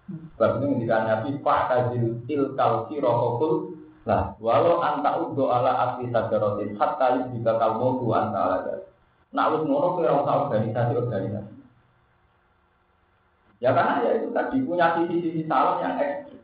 [0.08, 6.80] Sebab itu ketika Nabi Pak Kazil Tilkal Sirokokul Nah, walau anta udo ala asli sajarotin
[6.80, 8.58] hatta jika kamu tu anta ala
[9.36, 11.60] Nah, harus ngono kira usah organisasi-organisasi.
[13.60, 16.39] Ya karena ya itu tadi punya sisi-sisi salah yang ekstrim.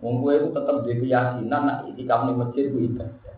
[0.00, 3.36] Wong itu tetap di keyakinan nak itikaf di masjid itu ibadah.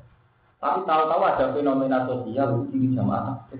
[0.63, 3.51] Tapi tahu-tahu ada fenomena sosial di jamaah.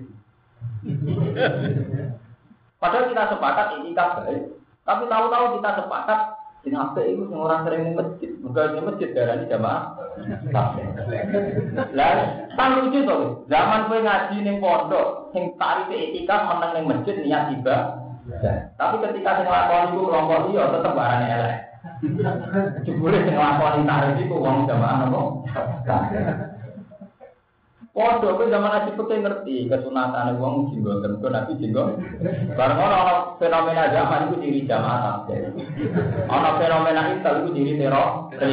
[2.77, 4.41] Padahal kita sepakat itikaf baik,
[4.85, 6.19] tapi tahu-tahu kita sepakat
[6.65, 9.83] ini apa itu orang sering di masjid, bukan di masjid darah di jamaah.
[11.93, 12.09] Lah,
[12.57, 13.45] tak lucu tuh.
[13.45, 18.01] Zaman gue ngaji nih pondok, sing tarif etika menang ning masjid niat tiba.
[18.81, 21.55] Tapi ketika sing lakon itu kelompok dia tetap barang elek.
[22.81, 25.45] Jebule sing lakoni tarif itu wong jamaah nopo?
[27.95, 31.95] Podo ke zaman Nabi Putih ngerti kesunatan wong jinggo tentu Nabi jinggo.
[32.59, 35.23] Bareng ono fenomena zaman itu diri jamaah.
[36.27, 38.35] Ono fenomena itu itu diri teror.
[38.35, 38.51] Nah,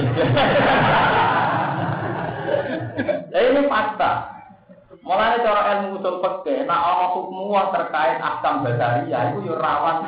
[3.43, 4.31] ini fakta.
[5.03, 10.07] Mulai cara ilmu usul fikih, nak ono hukum terkait akam basaria itu yo rawan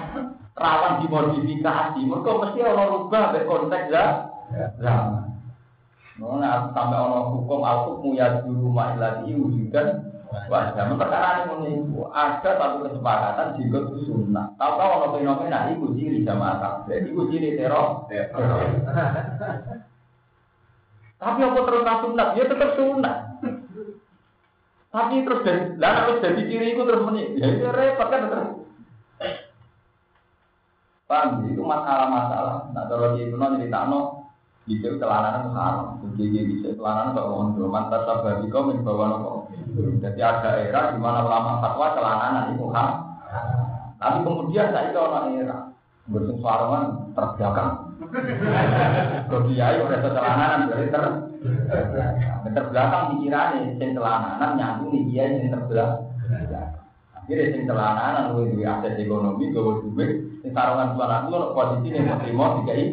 [0.54, 2.06] rawan dimodifikasi.
[2.06, 4.30] Mereka mesti ono rubah be konteks ya.
[6.14, 10.94] Nah, sampai ono hukum al hukmu ya dulu ma'ilati wujudan wajah.
[10.94, 14.54] Perkara ini itu ada satu kesepakatan jika sunnah.
[14.54, 18.06] Tahu tahu ono fenomena itu ciri jamaah tabligh, itu ciri teror.
[21.18, 22.28] Tapi apa terus sunat?
[22.38, 23.16] Ya tetap sunat.
[24.94, 28.48] Tapi terus dari, lah terus dari ciri itu terus meni, ya itu repot kan terus.
[31.10, 31.50] Paham?
[31.50, 32.70] Itu masalah-masalah.
[32.70, 34.13] Nah, kalau di itu nanti ditano,
[34.64, 39.32] bisa celananan haram, jadi bisa celananan kok wong mantas sabari kau min bawa nopo.
[40.00, 41.92] Jadi ada era di mana ulama fatwa
[42.48, 42.98] itu haram.
[44.00, 45.58] Tapi kemudian saya itu orang era
[46.08, 47.72] bersung sarungan terbelakang.
[49.28, 51.04] Kau kiai udah celananan dari ter
[52.48, 56.83] terbelakang pikirannya, sing celananan nyambung nih dia yang terbelakang.
[57.24, 60.10] Akhirnya sing celananan lu duwe akses ekonomi, gue duit,
[60.44, 62.84] sing sarungan celananan lu posisi nih mau terima dikai.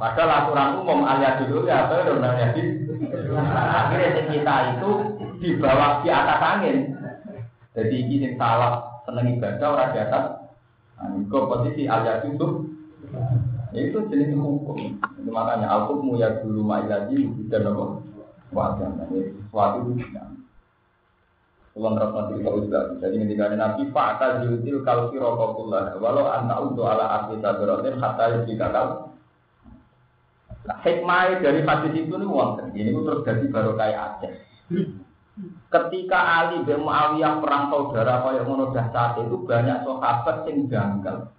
[0.00, 2.62] Padahal aturan umum alias dulu ya apa udah jadi.
[3.36, 4.90] Akhirnya kita itu
[5.44, 6.76] di bawah di atas angin.
[7.76, 10.24] Jadi ini yang salah seneng ibadah orang di atas.
[10.96, 12.46] Nah, itu posisi alias itu.
[13.76, 14.96] Itu jenis hukum.
[15.20, 17.84] Itu makanya al-hukmu ya dulu ma'ilaji dan apa?
[18.56, 18.88] Wajah.
[19.12, 19.92] Ini sesuatu
[21.72, 22.92] itu Ulang rahmat juga.
[23.00, 24.20] Jadi ketika Nabi Pak
[24.84, 29.12] kalau sirokokullah, walau anta untuk ala asli sabrotin hatta jika kau
[30.62, 32.70] Nah, hikmah dari hadis itu nih wonten.
[32.70, 34.32] Ini terus jadi baru kayak Aceh.
[35.72, 41.34] Ketika Ali bin Muawiyah perang saudara kaya ngono saat itu banyak sahabat yang janggal.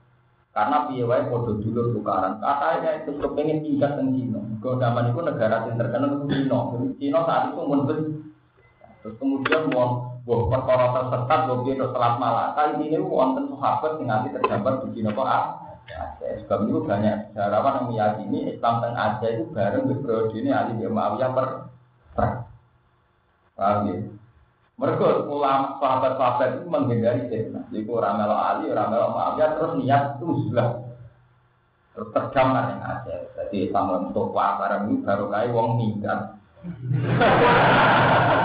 [0.53, 2.37] Karena piye padha dulur tukaran.
[2.37, 4.41] Katanya itu kepengen tinggal teng Cina.
[4.61, 6.59] Kau zaman itu negara yang terkenal itu Cina.
[6.99, 7.99] Cina saat itu mundur.
[9.03, 12.55] Terus kemudian mau buah perkara tersesat, buah dia telat malah.
[12.55, 16.31] Kali ini wonten sahabat yang nanti tergambar di Cina kok Aceh.
[16.47, 20.79] Sebab itu banyak sejarawan yang meyakini Islam teng Aceh itu bareng di periode ini Ali
[20.79, 21.47] bin Muawiyah per
[22.15, 22.35] perang.
[23.59, 23.95] Paham ya?
[24.73, 27.67] Mereka ulama sahabat-sahabat itu menghindari fitnah.
[27.69, 30.67] Jadi orang melo Ali, orang melo Muawiyah terus niat itu sudah
[31.91, 33.19] terus yang Aceh.
[33.35, 36.39] Jadi Islam untuk bareng ini baru kayak wong minggat.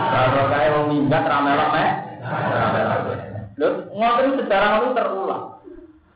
[0.08, 1.88] Baru kayak wong minggat ramelo meh.
[3.58, 5.44] Lalu ngotot sejarah itu terulang.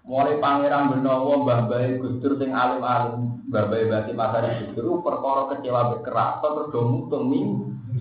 [0.03, 5.95] Mulai pangeran Benowo, Mbah Bayi Gusdur sing alim-alim, Mbah Bayi Bati Masari Gusdur, perkara kecewa
[5.95, 7.31] bekeras, terus do mutung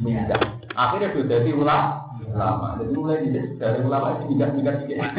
[0.02, 0.42] minggat.
[0.74, 2.10] Akhirnya sudah jadi ulama.
[2.26, 2.68] Ulama.
[2.82, 3.22] Jadi mulai
[3.60, 4.98] dari ulama itu minggat-minggat sedikit.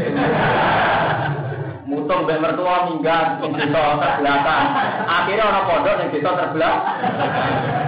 [1.93, 4.67] Mutung mbak mertua minggat, desa terbelakang.
[5.05, 7.82] Akhirnya orang pondok yang desa terbelakang.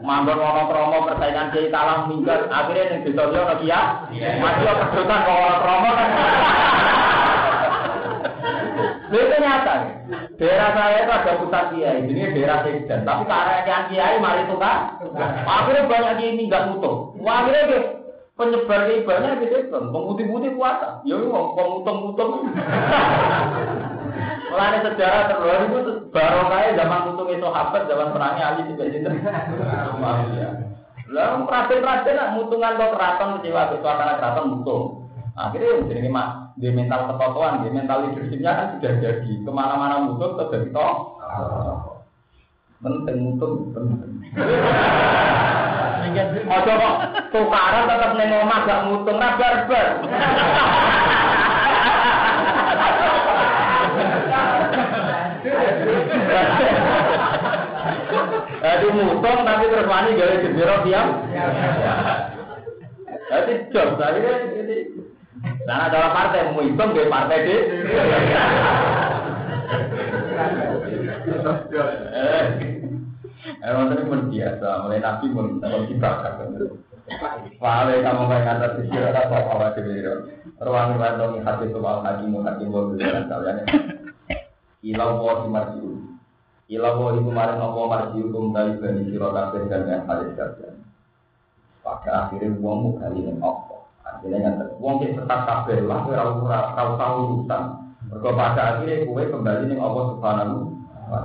[0.00, 3.80] Mambon ono promo persaingan kiai talang minggat, akhirnya yang desa dia ono kia.
[4.40, 6.08] Masih pedotan kok ono promo kan.
[9.10, 9.74] itu nyata.
[10.40, 13.04] Daerah saya itu ada pusat kiai, ini daerah Sekdan.
[13.04, 13.28] Tapi
[13.68, 14.96] yang kiai mari tukar,
[15.44, 17.12] akhirnya banyak kiai ini nggak mutu.
[17.20, 17.80] Akhirnya dia
[18.40, 21.04] Penyebar keibadah itu setan, pemutih-putih puasa.
[21.04, 22.48] Ya wong pemutung-mutung.
[24.50, 29.06] Mulane sejarah terlalu itu baru kayak zaman mutung itu sahabat, zaman perangnya Ali juga itu.
[31.10, 34.84] Lah praten-praten nak mutungan kok keraton kecewa suasana keraton mutung.
[35.38, 40.34] Akhirnya jadi mak di mental ketotoan, di mental leadershipnya kan sudah jadi ke mana-mana mutung
[40.34, 40.94] terus jadi toh.
[42.82, 44.18] Penting mutung penting.
[46.50, 46.96] Ojo kok
[47.30, 49.86] tukaran tetap ning omah gak mutung ra barbar.
[58.70, 61.08] Jadi mutung tapi terus wani gawe jendera diam.
[63.26, 64.78] Jadi job tadi kan ini.
[65.66, 67.56] Nah, cara partai mau hitung gawe partai di.
[73.60, 76.32] Eh, tadi pun biasa, mulai nabi pun kalau dibakar.
[77.58, 79.98] Wale kamu main atas sisi ada apa apa di
[80.62, 83.66] Ruang ruang hati soal hakimu hakimu dan kalian.
[84.86, 86.09] Ilau wa marjiu.
[86.70, 90.70] Ilau wa iku maring apa marjiu kum dari bani sira kabeh dan yang halis kabeh.
[91.82, 93.90] Pada akhirnya wong kali ning apa?
[94.06, 97.62] Akhirnya yang wong sing tetap kabeh lah ora ora tau tau urusan.
[98.06, 100.56] Mergo pada akhirnya kowe kembali ning apa subhanahu
[101.10, 101.20] wa.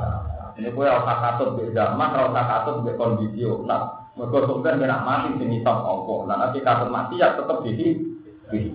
[0.58, 5.29] Ini kue rasa katut di zaman, rasa katut di kondisi nah, mereka sebenarnya kena mati
[5.38, 6.13] sing hisap apa.
[6.25, 8.73] Nah nanti katut mati ya tetap di sini.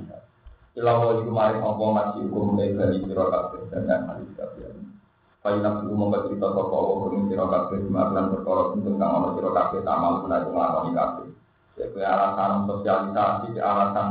[0.78, 1.83] Ilawo itu mari apa
[2.30, 4.69] mulai dari siro kabeh dan yang hadis kabeh.
[5.40, 9.81] Kayu nafsu umum bercerita sopo Allah siro kabeh dimaklan berkorot tentang kang ono siro kabeh
[9.81, 11.26] tamal guna itu ngelakoni kabeh.
[11.81, 14.09] Jadi alasan sosialisasi, alasan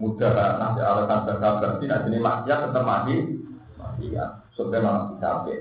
[0.00, 3.16] mudah, nah alasan berkah berarti nanti ini maksiat tetap mati.
[4.00, 5.58] Ya, sebenarnya masih kabeh.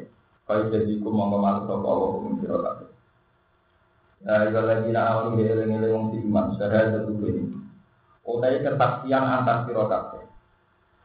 [0.48, 2.88] Kau jadi ku mau ke mana sopo Allah hukum siro kabeh.
[4.22, 7.52] Nah, kalau lagi nak awal eling-eling wong iman, saya satu ini.
[8.24, 10.21] Utai kesaksian antar siro kabeh.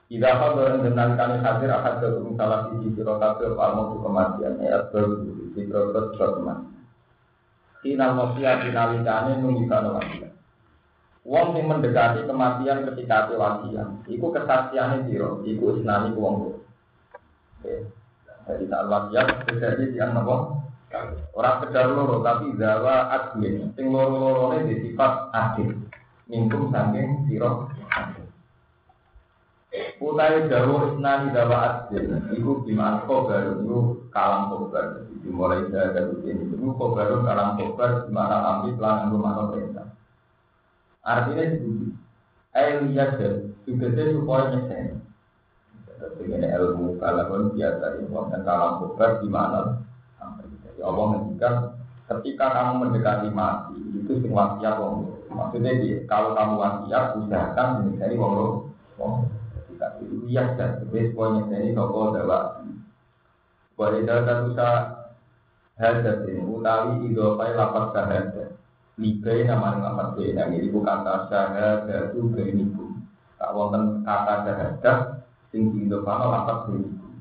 [0.06, 4.54] Tidak apa barang dengan kami hadir akan ke salah sisi siro kabeh palmo kematian.
[4.62, 5.18] Ayat baru
[5.50, 6.78] di berot kematian.
[7.82, 10.32] Sinal mosia dinalikane nunjukkan kematian.
[11.26, 16.34] Wong sing mendekati kematian ketika wasiat, iku kesaksiannya siro, iku isnani ku wong.
[18.46, 20.62] Jadi saat wasiat terjadi yang nopo
[21.36, 23.68] Orang sekedar loro tapi zawa adil.
[23.74, 25.76] Sing loro-lorone di sifat adil.
[26.30, 27.68] Mingkum saking siro
[30.00, 32.20] Utai dawu isnani dawa adil.
[32.32, 35.04] Iku gimana kobar itu kalam kobar.
[35.08, 36.52] Jadi mulai dari ini.
[36.52, 39.88] Itu kobar kalam kobar gimana ambil pelan rumah perintah.
[41.04, 41.92] Artinya itu.
[42.56, 43.20] Ayo lihat.
[43.66, 45.00] Juga supaya nyesen.
[46.20, 48.08] Dengan ilmu kalaupun biasa ini.
[48.10, 49.86] Dan kalam kobar gimana
[50.76, 51.54] jadi Allah menghentikan
[52.04, 55.72] ketika kamu mendekati mati itu semua wong maksudnya
[56.04, 58.68] kalau kamu wasiat usahakan menjadi wong
[59.00, 59.24] wong
[60.02, 62.60] itu iya dan sebes poinnya ini toko dawa
[63.76, 64.68] Walida katusa
[65.76, 68.46] hadatin utawi idopai lapat sahada
[68.96, 73.04] Libai nama lapat beda Ini bukan kata syahadatu bainikum
[73.36, 74.98] Tak wonten kata syahadah
[75.52, 77.12] Sing diidopano lapat bainikum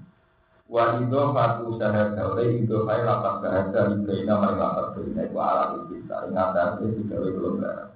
[0.72, 5.70] Wa ido fatu syahada oleh ido fai lapat bahasa Ibaina mari lapat baina Iku alat
[5.92, 7.90] kita Ingatan itu digawe kelonggaran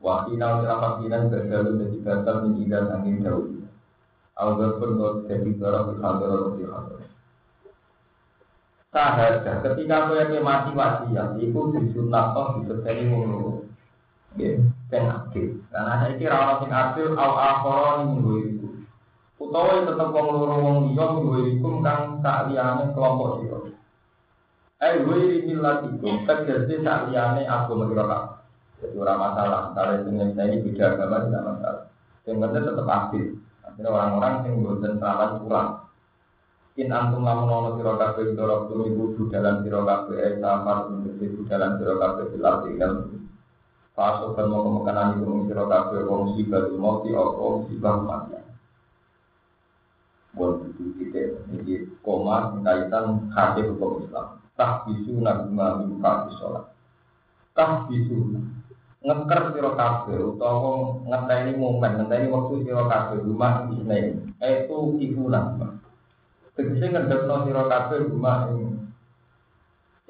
[0.00, 3.67] Wa kinau lapat kinan Gagalu jadi batal min idan angin jauh
[4.38, 7.00] Algar pun kau jadi darah Bilhadar Bilhadar
[8.94, 13.66] Sahadah ketika kau yang mati wasiat Iku disunat toh disertai mulu
[14.38, 14.70] yang
[15.10, 18.58] adil Karena saya kira orang yang adil Al-Akhara ini
[19.38, 23.58] utawa tetep wong loro wong liya duwe ikum kang sak liyane kelompok sira.
[24.82, 28.04] Eh gue milat itu tegese sak liyane agama sira
[28.78, 31.84] Jadi ora masalah, kalau saya ini beda agama tidak masalah.
[32.22, 33.26] Yang penting tetap aktif.
[33.78, 35.70] Akhirnya orang-orang yang bosan salah kurang.
[36.82, 41.78] In antum lamun ono sira kabeh turu ibu dalan sira kabeh eh safar ibu dalan
[41.78, 42.92] sira kabeh dilatih dan
[43.94, 48.34] Fasuk dan mau kemakanan ibu sira kabeh wong sibah mati atau sibah mati
[50.34, 54.42] buat itu kita ini koma kaitan hati hukum Islam.
[54.58, 56.66] Tak bisu nabi buka di sholat.
[57.54, 58.42] Tak bisu
[58.98, 63.98] ngeker siro kafe utawa ngeteni momen ngeteni waktu siro kafe rumah isne
[64.42, 64.78] itu
[65.30, 65.66] nabi
[66.58, 68.74] tegese ngedekno siro kafe rumah ini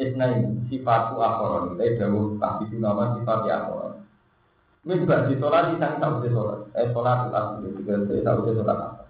[0.01, 0.27] isne
[0.73, 3.41] sifatu akhoron itu jauh tak bisu nama sifat
[4.89, 7.93] ini juga di sholat di sana tak bisa sholat eh sholat tak bisa
[8.25, 9.09] tak bisa sholat apa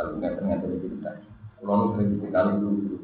[0.00, 1.12] kalau nggak ternyata ini cerita.
[1.60, 2.99] Kalau nu sering dikali dulu.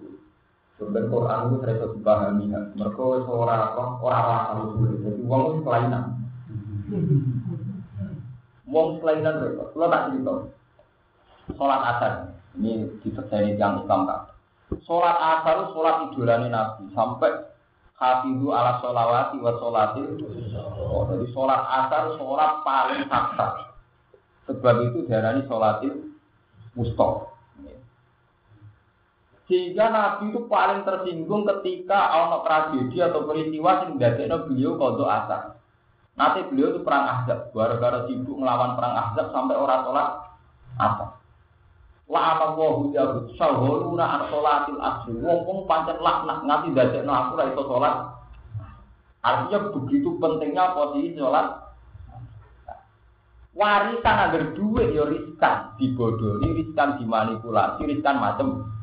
[0.77, 2.45] Sebenarnya Quran itu saya dipahami.
[2.77, 5.01] Mereka orang apa orang asal usul.
[5.01, 6.05] Jadi uang itu kelainan.
[8.69, 9.73] Wong kelainan repot.
[9.73, 10.35] Lo tak cerita.
[11.57, 12.13] Sholat asar.
[12.61, 14.21] Ini dipercaya yang Islam kan.
[14.85, 17.33] Sholat asar sholat idolani Nabi sampai
[17.97, 20.21] hafidu ala sholawati wa sholatil.
[20.77, 23.73] Oh, jadi sholat asar sholat paling saksa.
[24.51, 26.13] Sebab itu diarani sholatil
[26.77, 27.33] wusta.
[29.47, 35.43] Sehingga Nabi itu paling tersinggung ketika ono tragedi atau peristiwa yang dadekno beliau kodok asar.
[36.19, 40.09] Nanti beliau itu perang Ahzab, gara-gara sibuk melawan perang Ahzab sampai orang sholat
[40.81, 41.07] apa?
[42.07, 45.15] La apa wahu yahud syahuluna an sholatil asri.
[45.23, 47.95] Wong pancen laknat nganti dadekno aku ra iso sholat.
[49.23, 51.47] Artinya begitu pentingnya posisi sholat.
[53.57, 58.76] Warisan agar duit ya riskan dibodohi, riskan dimanipulasi, riskan macam.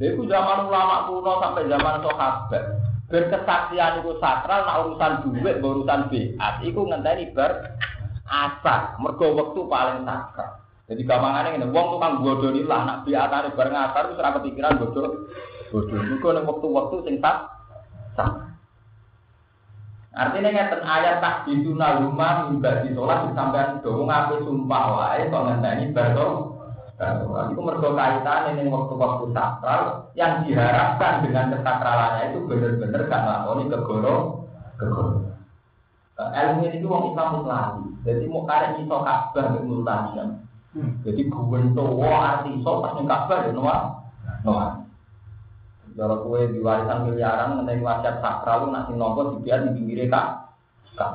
[0.00, 2.64] Itu zaman ulama kuno sampai zaman sahabat.
[3.12, 6.54] Berkesaksian itu sakral nak urusan duit urusan biat.
[6.64, 7.76] Itu ngenteni ber
[8.24, 10.60] asar mergo waktu paling sakral.
[10.90, 15.30] Jadi gampangannya ini wong tukang bodoh lah nak biatane bareng asar itu serah kepikiran bodoh
[15.70, 17.46] bodoh itu waktu-waktu sing tak
[20.10, 25.44] Artinya ngeten ayat tak dituna rumah mimbar di sholat sampai doang ngaku sumpah wae kok
[25.46, 25.94] ngenteni
[27.00, 34.16] itu mergo kaitan ini waktu-waktu sakral yang diharapkan dengan kesakralannya itu benar-benar gak ngelakoni kegoro
[34.76, 35.32] kegoro.
[36.20, 37.88] Uh, ilmu ini wong Islam lagi.
[38.04, 40.28] Jadi mau kalian iso kabar di multanian.
[41.00, 43.76] Jadi guen tua arti iso pas ning kabar ya noa
[44.44, 44.84] noa.
[45.96, 50.26] Kalau kue di warisan miliaran mengenai wasiat sakral lu nasi nopo dibiar di pinggirnya kak.
[51.00, 51.12] Kak.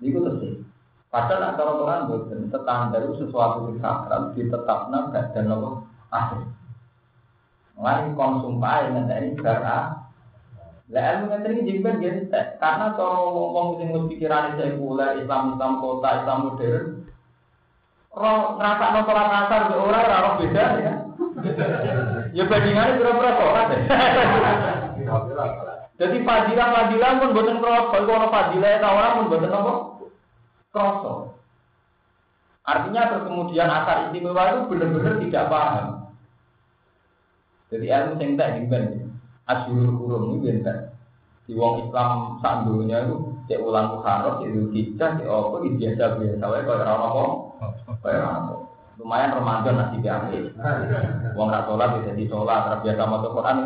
[0.00, 0.51] Itu terus
[1.12, 6.48] Padahal nak cara Quran bukan standar sesuatu yang sakral ditetapkan dan nopo akhir.
[7.76, 10.08] Mulai konsumsi yang dari cara
[10.92, 12.28] lah ilmu tadi jimben gitu
[12.60, 16.84] karena kalau ngomong sing pikiran sekuler Islam Islam kota Islam modern
[18.12, 20.92] roh ngerasa no sholat asar be orang roh beda ya.
[22.36, 23.80] Ya bandingannya berapa sholat ya.
[25.96, 29.91] Jadi fadilah fadilah pun buatan cross kalau fadilah itu orang pun buatan apa
[30.72, 31.36] kroso.
[32.64, 35.86] Artinya terus kemudian asar istimewa itu benar-benar tidak paham.
[37.68, 38.84] Jadi ilmu sing tak dimben.
[39.48, 40.94] Asyurul kurum ini benten.
[41.50, 46.44] Di wong Islam sandunya itu cek ulang muharram, cek kita, cek apa di biasa biasa
[46.46, 47.22] wae kaya ora apa.
[48.06, 48.54] Apa.
[49.02, 50.30] Lumayan Ramadan nanti biasa.
[51.34, 53.56] Wong ra salat bisa di salat, terbiasa maca Quran.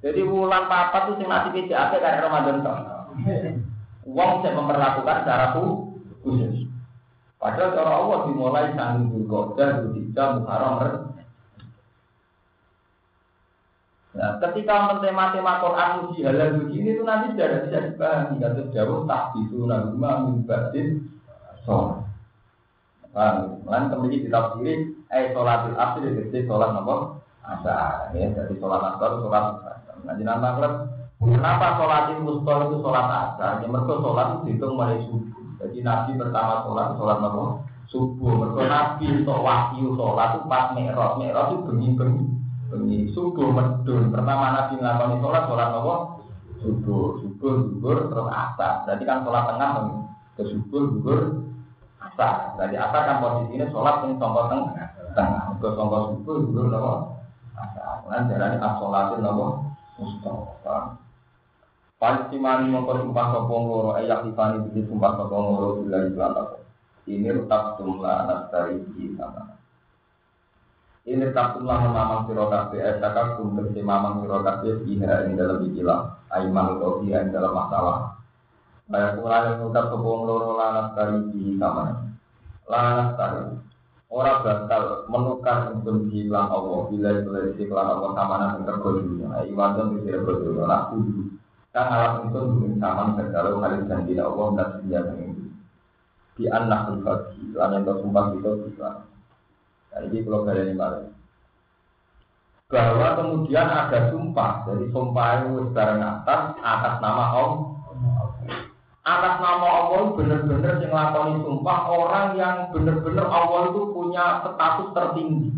[0.00, 1.28] Jadi bulan papat itu sing
[1.68, 2.78] cek apa kaya Ramadan tok.
[4.08, 5.52] Wong sing memperlakukan secara
[6.22, 6.68] khusus.
[7.40, 11.10] Padahal cara Allah dimulai sanggup Zulqa'dah, Zulhijjah, Muharram,
[14.10, 18.42] Nah, ketika mentema-tema Quran uji halal uji ini itu nanti sudah bisa dipahami.
[18.42, 21.06] Kata jauh tak bisu naguma min badin
[21.62, 22.02] sholat.
[23.14, 23.62] Paham?
[23.70, 26.94] Lan kemudian kita pilih eh sholatil asri jadi sholat apa?
[27.46, 28.10] Asar.
[28.18, 29.44] Ya, jadi sholat asar, sholat.
[30.02, 30.74] Nah, jenang maghrib.
[31.22, 33.52] Kenapa sholatil musta itu sholat asar?
[33.62, 35.39] Ya, mereka sholat itu dihitung mulai subuh.
[35.60, 37.44] Jadi Nabi pertama sholat, sholat apa?
[37.92, 38.32] Subuh.
[38.32, 41.12] Mereka Nabi untuk wahyu sholat itu pas mi'raj.
[41.20, 42.24] Mi'raj itu bengi-bengi.
[42.72, 44.08] Bengi subuh medun.
[44.08, 45.94] Pertama Nabi ngelakoni sholat, sholat apa?
[46.64, 47.20] Subuh.
[47.20, 48.74] Subuh, subuh, terus asar.
[48.88, 49.68] Jadi kan sholat tengah
[50.40, 51.20] ke subuh, subuh,
[52.00, 52.56] asar.
[52.56, 54.72] Jadi asar kan posisinya sholat yang tombol tengah.
[55.12, 55.42] Tengah.
[55.60, 56.92] Ke tombol subuh, subuh, apa?
[57.60, 57.90] Asar.
[58.00, 59.46] Kemudian jalan as-sholatin apa?
[60.00, 60.76] Mustafa.
[62.00, 66.56] Palestimani mongko sumpah sopong loro ayak tifani bisa sumpah sopong loro bila iklan apa.
[67.04, 69.60] Ini tetap jumlah anak dari di sana.
[71.04, 76.80] Ini tetap jumlah mamang sirokabe esaka kum bersih mamang sirokabe biha ini dalam ikilah aiman
[76.80, 78.16] biha ini dalam masalah.
[78.88, 82.00] Baik kurang yang ucap sopong loro lanas dari di sana.
[82.64, 83.44] Lanas dari
[84.10, 89.46] Orang bakal menukar hukum hilang Allah bila itu dari Allah sama nanti tergodunya.
[89.46, 90.66] Iwan dan bisa tergodunya.
[90.66, 90.82] Nah,
[91.70, 95.46] kan alat itu mungkin sama kalau hari janji Allah dan senjata ini.
[96.34, 98.90] Di anak berbagi lain yang sumpah itu bisa
[99.90, 101.10] nah ini kalau kalian ini
[102.70, 107.62] bahwa kemudian ada sumpah jadi sumpah itu bareng atas atas nama Allah.
[109.00, 115.50] Atas nama Allah benar-benar yang lakoni sumpah orang yang benar-benar Allah itu punya status tertinggi.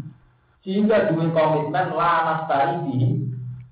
[0.64, 2.96] Sehingga dua komitmen lanas tadi di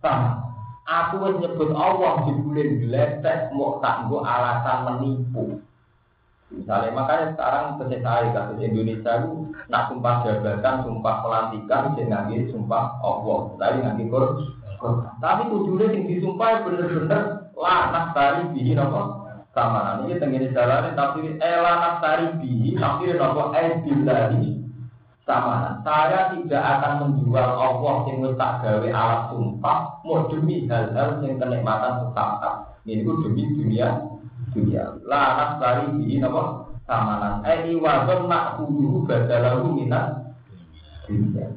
[0.05, 0.50] sama
[0.89, 5.61] Aku wis nyebut Allah jebule gletek mau tak nggo alasan menipu.
[6.51, 12.99] Misalnya makanya sekarang selesai kasus Indonesia itu nak sumpah jabatan, sumpah pelantikan, sing ngangge sumpah
[13.07, 14.59] Allah, tapi ngangge Quran.
[15.21, 19.03] Tapi tujuannya yang disumpah bener-bener lah nas tari bihi apa?
[19.53, 24.60] Sama ini tenggine jalan tapi elana tari bi tapi nopo billahi
[25.31, 25.79] sama.
[25.87, 32.11] Saya tidak akan menjual Allah yang tak gawe alat sumpah mau demi hal-hal yang kenikmatan
[32.11, 32.83] sesaat.
[32.83, 34.03] Ini ku demi dunia
[34.51, 34.99] dunia.
[35.07, 37.47] Lanas tari bi nopo samanan.
[37.47, 40.35] Eh iwadon nak kudu badalahu minat
[41.07, 41.55] dunia.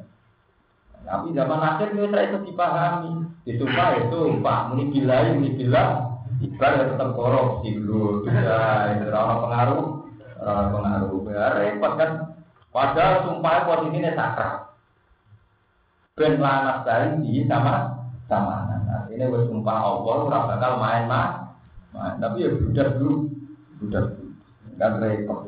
[1.03, 3.11] Tapi zaman akhir ini saya itu dipahami.
[3.43, 4.71] Disumpah itu sumpah.
[4.71, 5.83] Ini bila, ini bila.
[6.43, 10.03] Iqbal ya tetap korupsi dulu, ya itu pengaruh,
[10.43, 12.32] pengaruh, ya repot kan.
[12.73, 14.53] Padahal sumpah posisinya sakral.
[16.17, 16.81] Ben lanas
[17.21, 18.69] di sama sama.
[18.69, 21.29] Nah, ini bersumpah Allah, orang bakal main mah,
[21.93, 22.17] main.
[22.21, 23.29] Tapi ya budak dulu,
[23.81, 24.29] budak dulu,
[24.77, 25.39] kan repot.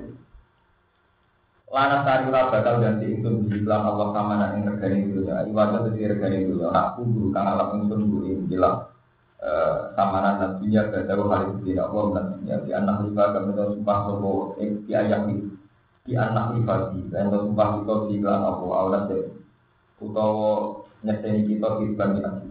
[1.70, 5.44] Lanas tari ora bakal ganti itu di bilang Allah sama yang regani itu ya.
[5.50, 6.70] Ibadah itu regani ya.
[6.94, 8.96] Aku guru kang alam itu guru bilang
[9.46, 13.98] Eh, samaran nantinya ke dalam hal itu tidak Allah nantinya di anak riba kami sumpah
[14.10, 15.54] sopo eh, di ayat ini
[16.06, 19.26] di anak riba di dan sumpah kita di gelang apa awalnya deh
[19.98, 22.50] utawa nyeteni kita di bulan nanti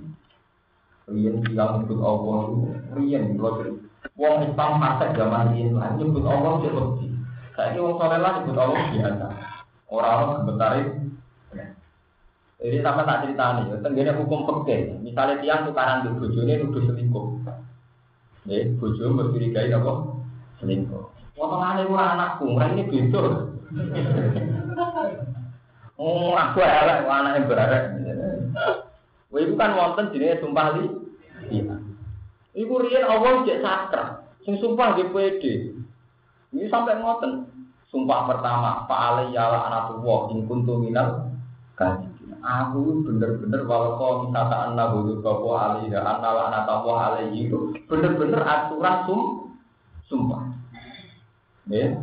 [1.04, 2.56] Rian bilang nyebut Allah itu
[2.96, 3.76] Rian kalau
[4.14, 7.10] Wong Islam masa zaman ini lah nyebut Allah itu lebih
[7.54, 9.26] saya ini wong soleh lah nyebut Allah biasa
[9.86, 10.88] orang-orang gebetarin
[12.64, 14.96] jadi sama tak cerita nih, tenggine hukum peke.
[15.04, 17.26] Misalnya tiang tukaran di bojone nuduh selingkuh.
[18.48, 19.92] Ya, bojo mencurigai apa?
[20.64, 21.13] Selingkuh.
[21.34, 23.22] Potongane ora anakku, ora ini beda.
[25.98, 27.84] Oh, aku elek anake berarek.
[29.30, 30.86] Wah, itu kan wonten jenenge sumpah li.
[31.50, 31.74] Iya.
[32.54, 34.04] Iku riyen Allah cek sakra.
[34.46, 35.74] Sing sumpah nggih pede.
[36.54, 37.50] Ini sampai ngoten.
[37.94, 40.02] Sumpah pertama, Pak Ali ya anak
[40.34, 41.30] in kuntu minal
[41.78, 42.10] kaji.
[42.42, 48.42] Aku bener-bener kalau kau misalkan anak butuh kau alih ya anak tahu alih itu bener-bener
[48.42, 49.20] aturan sum
[50.10, 50.53] sumpah.
[51.64, 51.96] Ya,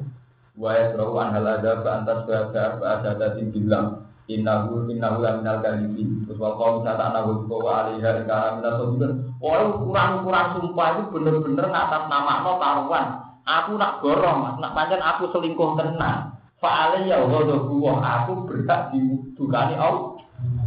[0.58, 6.28] Wahai perahu anhal ada antas berada berada tadi bilang innahu innahu minal kalibin.
[6.28, 9.12] Terus misalkan anak butuh kau alih ya karena minal sobiran.
[9.40, 13.06] Oh ukuran-ukuran sumpah itu bener-bener ngatas nama no taruhan.
[13.42, 16.38] Aku nak gorong, nak panjang aku selingkuh tenang.
[16.62, 20.14] Fa'alai ya Allah, aku berhak didukani Allah.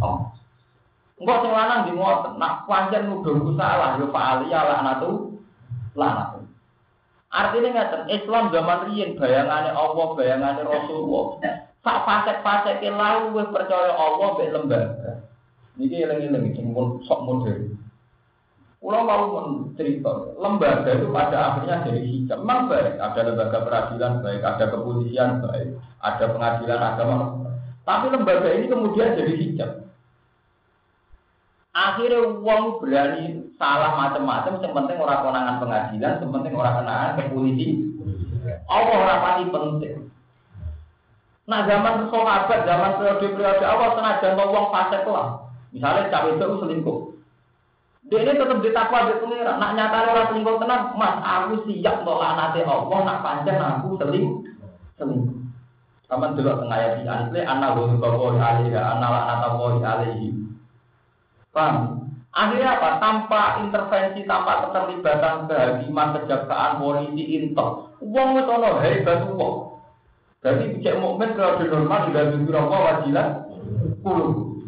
[0.02, 0.34] Oh.
[1.14, 5.38] Enggak sing lanang di ngoten, nak pancen nuduhku salah yo Pak Ali ya laknatu
[5.94, 6.43] laknatu.
[7.34, 11.42] Artinya ngeten, Islam zaman riyen bayangane Allah, bayangane Rasulullah.
[11.82, 15.12] Sak fasek-fasek lalu wis percaya Allah mek lembaga.
[15.74, 16.70] Niki eling-eling sing
[17.04, 17.74] sok modern.
[18.78, 19.24] Pulau mau
[19.80, 22.38] cerita, lembaga itu pada akhirnya jadi hijab.
[22.44, 25.68] Memang baik, ada lembaga peradilan baik, ada kepolisian baik,
[26.04, 27.16] ada pengadilan agama.
[27.82, 29.70] Tapi lembaga ini kemudian jadi hijab.
[31.74, 37.22] Akhirnya uang berani salah macam-macam, yang penting orang konangan pengadilan, yang penting orang kenangan ke
[37.34, 37.68] polisi.
[38.70, 39.94] Allah orang pasti penting.
[41.50, 45.50] Nah zaman sahabat, zaman periode-periode awal senajan uang fase lah.
[45.74, 46.98] Misalnya cawe itu selingkuh.
[48.06, 49.58] Dia ini tetap ditakwa di pengira.
[49.58, 54.46] Nak nyata orang selingkuh tenang, mas aku siap nolak nanti Allah, nak panjang aku seling
[54.94, 55.42] selingkuh.
[56.06, 59.10] Sama dulu tengah ayat di asli, anak wong bawa alaihi, anak
[59.58, 60.43] bawa alaihi.
[61.54, 62.02] Paham?
[62.34, 62.98] Akhirnya apa?
[62.98, 67.94] Tanpa intervensi, tanpa keterlibatan kehakiman, kejaksaan, polisi, intel.
[68.02, 69.56] Uang itu ono hebat uang.
[70.42, 73.26] Jadi cek mukmin kalau di normal juga jujur apa wajilah
[74.04, 74.60] puluh.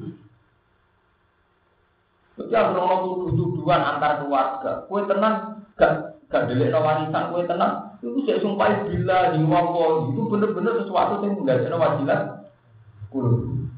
[2.38, 4.86] Jadi harus ono tuduh-tuduhan antar keluarga.
[4.88, 7.28] Kue tenang, gak gak delik no warisan.
[7.34, 12.20] Kue tenang, itu saya sumpah bila di itu bener-bener sesuatu yang nggak ada wajilah
[13.12, 13.68] puluh.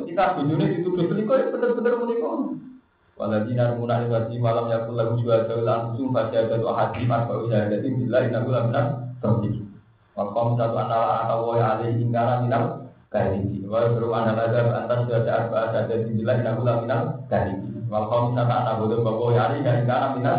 [0.00, 2.56] Ketika bidune dituduh selingkuh, ya benar-benar menikah.
[3.20, 7.84] Waladina rumuna wajib malam yakul lagu jual jauh langsung baca jatuh hati mas bau jadi
[7.84, 9.60] bila ini aku laminan tauhid.
[10.16, 13.60] Wakom satu anak atau woi alih ingkara minal kahiji.
[13.68, 15.20] Woi beru anak ada antar sudah
[15.52, 17.84] ada jadi bila ini aku laminan kahiji.
[17.92, 20.38] Wakom satu anak bodoh bawa alih dan ingkara minal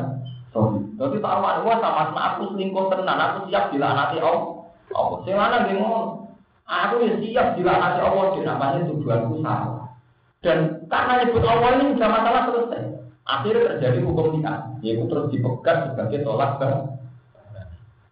[0.49, 0.81] tauhid.
[0.97, 4.65] Jadi taruhan wah sama sama aku selingkuh tenan aku siap bila nanti om.
[4.97, 6.20] Oh, sing mana bingung.
[6.71, 9.91] Aku siap dilaknati Allah di namanya tujuanku salah.
[10.39, 12.83] Dan karena nyebut Allah ini sudah masalah selesai.
[13.27, 16.69] Akhirnya terjadi hukum nikah, yaitu terus dipegang sebagai tolak ke.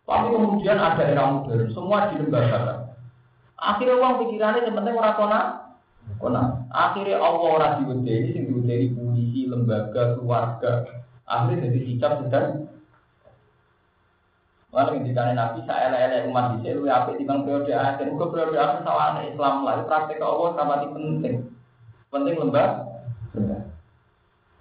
[0.10, 2.92] Tapi kemudian ada era modern, semua di lembaga.
[3.56, 5.40] Akhirnya uang pikirannya yang penting orang kona,
[6.18, 6.44] kona.
[6.74, 10.72] Akhirnya Allah orang diwedeni, sing diwedeni polisi, lembaga, keluarga.
[11.30, 12.68] Akhirnya jadi sikap sedang
[14.70, 18.54] Lalu ketika Nabi saya elek umat di sini, apa di bang periode akhir, ke periode
[18.54, 21.36] akhir sawana Islam lah, praktek Allah sama di penting,
[22.14, 22.86] penting lembah.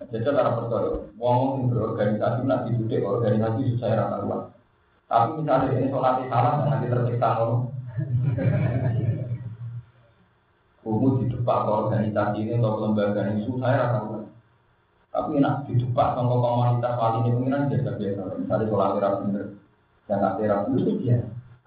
[0.09, 1.05] jajal cara percaya.
[1.21, 4.43] Wong sing berorganisasi nanti duduk organisasi saya rasa luas.
[5.05, 7.69] Tapi misalnya ini sholat salah nanti tersiksa loh.
[10.81, 14.25] Kamu di depan organisasi ini atau lembaga ini saya rasa luas.
[15.13, 18.23] Tapi nak di depan sama komunitas wali ini mungkin biasa biasa.
[18.41, 19.47] Misalnya sholat tidak bener,
[20.09, 21.19] tidak bener itu dia.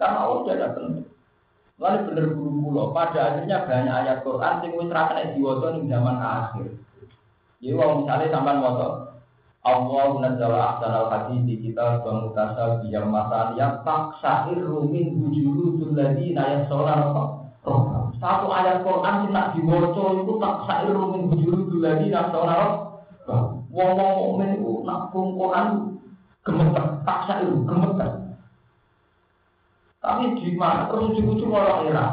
[0.02, 1.06] Karena Allah tidak bener.
[1.78, 2.94] Lalu bener guru pulau.
[2.94, 6.70] Pada akhirnya banyak ayat Quran yang wis ra kena ning zaman akhir.
[7.62, 8.90] Jadi kalau misalnya sampai moto
[9.62, 15.94] Allah nazzala ahsanal hadis di kita bang mutasa biyam masal yang tak sahir rumin bujuru
[15.94, 17.14] ladina yang sholat
[18.18, 22.90] Satu ayat Quran yang nak diwaca itu tak sahir rumin bujuru ladina sholat
[23.72, 25.68] Wong-wong mukmin itu nak Quran
[26.42, 28.21] gemeter, tak sahir gemeter.
[30.02, 32.06] Tapi di mana terus ujung-ujung orang era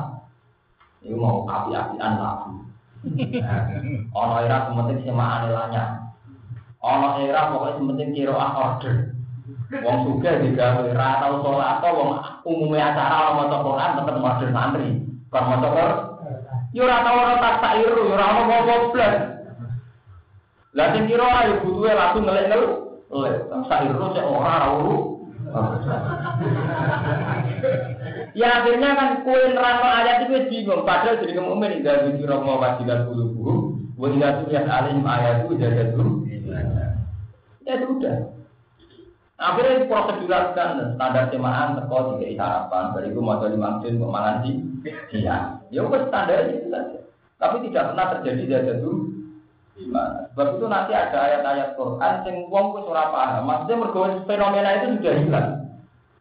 [1.01, 2.53] itu mau api-apian lagu.
[4.21, 6.13] Ono era sementing semaan elanya.
[6.85, 9.17] Ono era pokoknya sementing kiroah order.
[9.69, 12.11] Wong suka juga ra tau sholat atau wong
[12.45, 14.89] umumnya acara orang maca Quran tetep order santri.
[15.33, 15.99] Kon maca Quran.
[16.77, 19.15] Yo ora tau ora tak sairu, yo ora ono goblok.
[20.77, 22.73] Lah sing kira ayo butuhe langsung ngelek-ngelek.
[23.09, 25.18] Lek, sairu sik ora ora
[28.37, 30.85] Ya akhirnya kan kue nerang ayat itu bingung.
[30.85, 33.55] Padahal jadi kemumin tidak bikin romo wajiban bulu bulu.
[33.99, 36.29] Tidak tulis alim ayat itu jadi dulu.
[37.67, 38.17] Ya sudah.
[39.39, 42.85] Akhirnya prosedural kan standar jemaah teko tiga harapan.
[42.95, 44.51] Dari itu mau dimaksud pemangan di
[45.15, 45.63] dia.
[45.71, 46.99] Ya udah standar itu saja.
[47.39, 49.18] Tapi tidak pernah terjadi jadi dulu.
[49.79, 50.27] Gimana?
[50.35, 53.47] Sebab itu nanti ada ayat-ayat Quran yang wong wis ora paham.
[53.47, 55.49] Maksudnya mergo fenomena itu sudah hilang.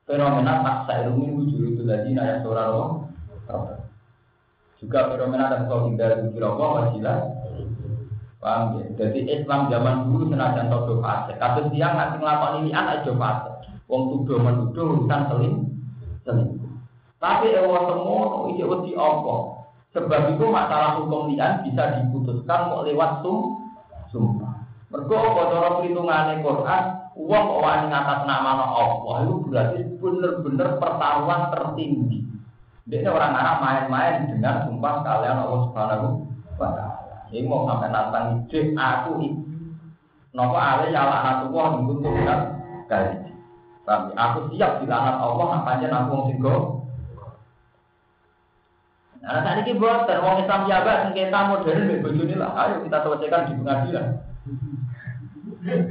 [0.06, 3.02] Fenomena tak saya wujud itu lagi naya saudara
[4.78, 7.18] Juga fenomena dan kau hindar di rawa wasilah.
[8.38, 8.86] Paham ya?
[8.94, 11.34] Jadi Islam zaman dulu senajan todo fase.
[11.42, 13.50] Kasus dia ngasih ngelakon ini anak fase.
[13.90, 15.56] Wong tuduh menuduh urusan seling
[16.22, 16.62] seling.
[17.18, 19.57] Tapi ewa semua itu wedi apa?
[19.96, 23.64] Sebab itu masalah hukum lian bisa diputuskan mau lewat sum
[24.12, 24.68] sumpah.
[24.88, 26.84] Mergo cara perhitungane Quran,
[27.16, 32.24] uang wani ngatas nama Allah itu berarti benar-benar pertaruhan tertinggi.
[32.88, 36.08] Dia orang anak main-main dengan sumpah kalian Allah Subhanahu
[36.56, 37.16] wa taala.
[37.36, 39.44] Ini mau sampai nantang ide aku ini.
[40.32, 42.04] Nopo ale ya laknat Allah untuk
[42.88, 43.28] kali.
[43.84, 46.40] Tapi aku siap dilaknat Allah aja aku wong sing
[49.28, 52.52] Nah, saat ini buat orang Islam jabat sengketa modern di lah.
[52.56, 54.06] Ayo kita selesaikan di pengadilan.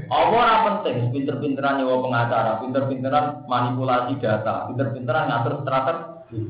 [0.08, 6.40] Apa ora penting pinter-pinteran nyewa pengacara, pinter-pinteran manipulasi data, pinter-pinteran ngatur strategi.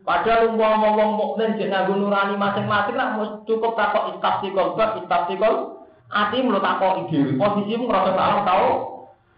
[0.00, 6.40] Padahal umpama wong mukmin jek nganggo nurani masing-masing lah cukup takok istastikol bab istastikol ati
[6.40, 7.36] mulu takok ide.
[7.36, 8.68] Posisimu ngerasa salah tau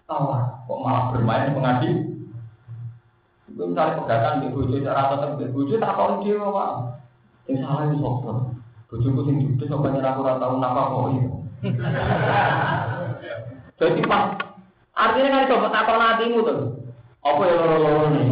[0.06, 0.22] tahu
[0.70, 2.09] kok malah bermain pengadilan.
[3.60, 6.96] Gue misalnya pegangan di bojo, cara tetap di bojo, tak kau dia apa?
[7.44, 8.36] Yang salah itu sopor.
[8.88, 11.28] Bojoku sing judes, apa nyerah aku tahu napa kok ini.
[13.76, 14.32] Jadi pas,
[14.96, 16.58] artinya kan coba takon hatimu tuh.
[17.20, 18.24] Apa ya loro-loro nih?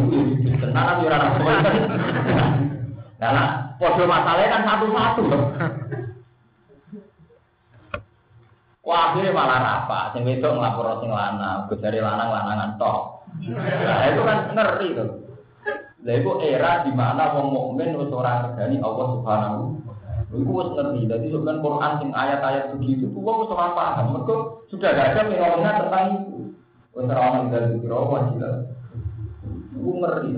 [0.65, 1.51] Tenang aja orang apa
[3.21, 5.23] Nah, nah, podo masalahnya kan satu-satu.
[8.81, 10.09] Wah, akhirnya malah apa?
[10.17, 13.18] Sing wedok ngelapor sing lanang, gue dari lanang lanangan tok.
[13.49, 15.09] Nah, itu kan ngeri tuh.
[15.99, 19.63] Lah itu era di mana wong mukmin wis ora Allah Subhanahu
[20.29, 21.09] Iku wis ngerti.
[21.09, 24.15] Dadi kan Quran sing ayat-ayat begitu tuh wong wis ora paham.
[24.15, 26.37] Mergo sudah gak ada fenomena tentang itu.
[26.95, 27.97] Wis ora ono dari kira
[28.37, 28.57] jelas.
[29.75, 30.31] Iku ngeri.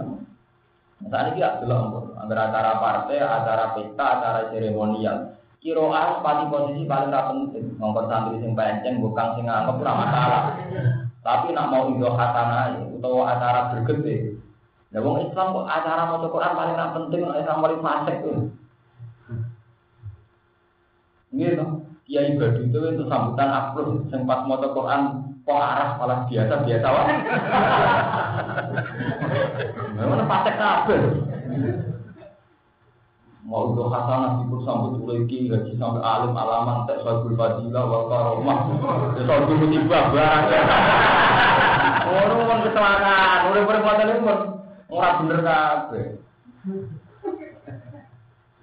[1.01, 5.33] Saat ini tidak jelas, antara acara partai, acara pesta, acara seremonial.
[5.57, 7.65] Kiroah pati posisi paling penting.
[7.81, 10.43] Ngomong santri sing penceng, bukan sing anggap ora masalah.
[11.21, 14.41] Tapi nak mau ido khatana atau acara bergede.
[14.91, 18.49] Nah, wong Islam kok acara mau Quran paling nak penting Islam paling fasik tuh.
[21.31, 21.65] Gitu.
[22.09, 25.01] Kiai Badu itu itu sambutan aplus yang pas mau Quran
[25.45, 27.15] kok arah malah biasa biasa wae.
[30.09, 31.01] Mana fasik kabeh
[33.51, 38.59] mau itu hasanah di sambut uleki gaji sampai alim alaman tak sabul fadilah karomah
[39.19, 40.43] ya sabul musibah barang
[42.07, 44.33] orang kan kecelakaan orang perbuatan itu
[44.87, 46.01] orang bener kabe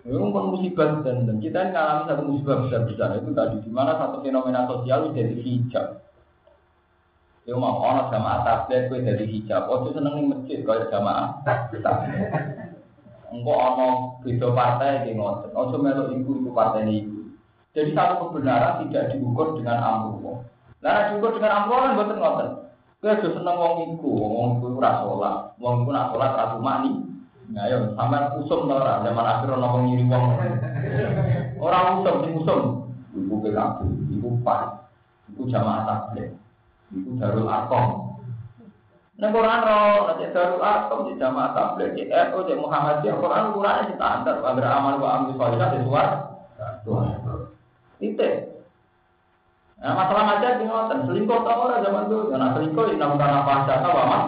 [0.08, 3.92] Memang kan musibah dan, kita ini ngalami satu musibah besar besar itu tadi di mana
[4.00, 6.00] satu fenomena sosial jadi hijab.
[7.44, 9.68] Itu mau orang sama atas dia jadi hijab.
[9.68, 11.44] Oh, itu seneng masjid kalau jamaah.
[13.28, 13.86] Engko ana
[14.24, 15.52] beda partai iki ngoten.
[15.52, 17.18] Aja melok iku iku partai iku.
[17.76, 20.40] Jadi satu kebenaran tidak diukur dengan amruh.
[20.80, 22.48] Nah, diukur dengan amruh kan bukan ngoten.
[22.98, 25.36] Kowe aja seneng wong iku, wong iku ora salat.
[25.60, 26.92] Wong iku nak salat ra mani.
[27.52, 30.24] Nah, ayo sampean usum ora zaman akhir ana wong ngiri wong.
[31.60, 32.62] Ora usum usum.
[33.12, 34.88] Iku ke kabeh, iku pas.
[35.28, 36.32] Iku jamaah tabligh.
[36.96, 38.07] Iku darul arqam.
[39.18, 43.98] Nek Quran ro, nek darul arqam di jamaah tabligh, di NU, di Muhammadiyah, Quran ukurannya
[43.98, 44.38] standar.
[44.38, 46.08] Agar amal wa amil salihah di suar.
[47.98, 48.62] Titik.
[49.82, 52.30] Nah, masalah macam ini ngoten, selingkuh tau ora zaman dulu.
[52.30, 54.24] Nah, selingkuh ini namun karena pasca apa mas?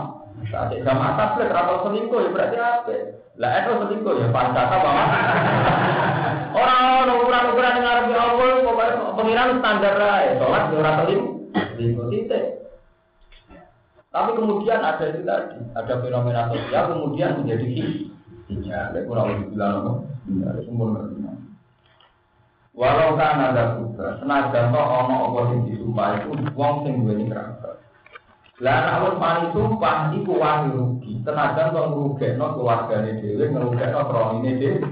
[0.51, 2.95] Saat jamaah tabligh, kalau selingkuh ya berarti apa?
[3.39, 5.11] Lah itu selingkuh ya pasca apa mas?
[6.51, 12.45] Orang ukuran-ukuran yang ngarep Allah, pokoknya pengiran standar ya, sholat ya ora selingkuh titik.
[14.11, 17.67] Tapi kemudian ada itu tadi, ada fenomena sosial kemudian menjadi
[18.51, 18.91] hijab.
[18.91, 19.93] Ya, kurang bilang apa?
[20.35, 21.01] Ya, sempurna.
[22.71, 27.83] Walau kan ada juga, senajan toh ono apa sing disumpah itu wong sing duweni kerabat.
[28.63, 31.13] Lah nek wis mani sumpah iku wani rugi.
[31.27, 34.87] Senajan toh ngrugekno keluargane dhewe, ngrugekno kronine dhewe.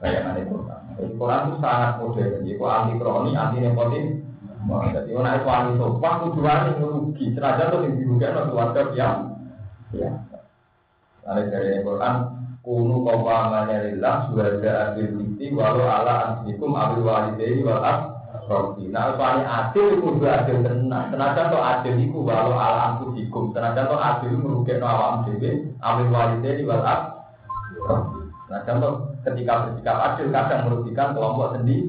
[0.00, 0.80] Kayak ngene Quran.
[1.00, 2.44] Jadi Quran itu sangat modern.
[2.48, 4.06] Iku anti kroni, anti nepotis.
[4.68, 7.32] Jadi orang wani sumpah kudu wani rugi.
[7.32, 9.08] Senajan toh sing dirugekno keluarga dia.
[9.96, 10.10] Ya.
[11.24, 12.14] Ada dari Quran,
[12.60, 19.44] kunu qawamana lillah suhada adil binti walau ala ansikum abil walidaini wal asrofi nah soalnya
[19.48, 24.84] adil kudu adil tenang tenaga to adil itu walau ala ansikum tenaga to adil merugikan
[24.84, 28.92] awam dewi abil walidaini wal asrofi nah contoh
[29.24, 31.88] ketika bersikap adil kadang merugikan kelompok sendiri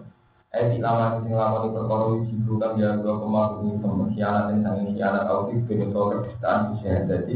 [0.51, 5.23] Di lama sing lama di perkara wiji bukan dua koma ini pemesianan dan sang siaran
[5.31, 7.35] audit berusaha kedustaan bisa jadi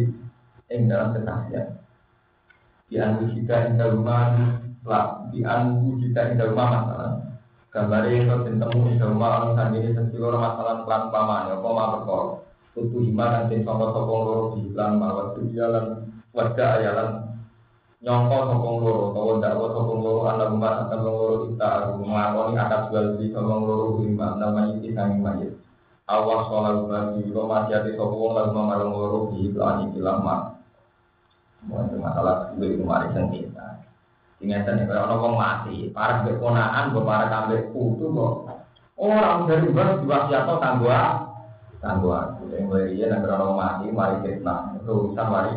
[0.68, 1.80] ing dalam kesaksian.
[2.92, 7.12] Di anu jika ing rumah lah di anu jika ing rumah masalah.
[7.72, 12.44] Gambar itu tentang ing rumah saat ini sensitif masalah pelan paman ya koma perkara.
[12.76, 16.04] Tutu hima dan tim songkot sokong loro di iklan bahwa tujuan
[16.36, 17.35] wajah ayalan
[18.04, 23.06] nyongko sokong loro atau dakwa sokong loro anak rumah akan loro kita mengakoni atas jual
[23.16, 25.54] beli sokong loro lima namanya itu kami mayit
[26.10, 30.56] awas sholat bagi lo masih ada sokong lalu memarang loro di iklan ini lama
[31.66, 33.82] itu masalah gue itu mari sengketa.
[34.38, 38.62] Ingatan kalau orang mati para keponaan para kambing putu kok.
[38.96, 40.94] Orang dari bar diwasiato tangguh
[41.82, 42.14] tangguh
[42.54, 45.54] yang beri ya negara orang mati mari itu urusan mari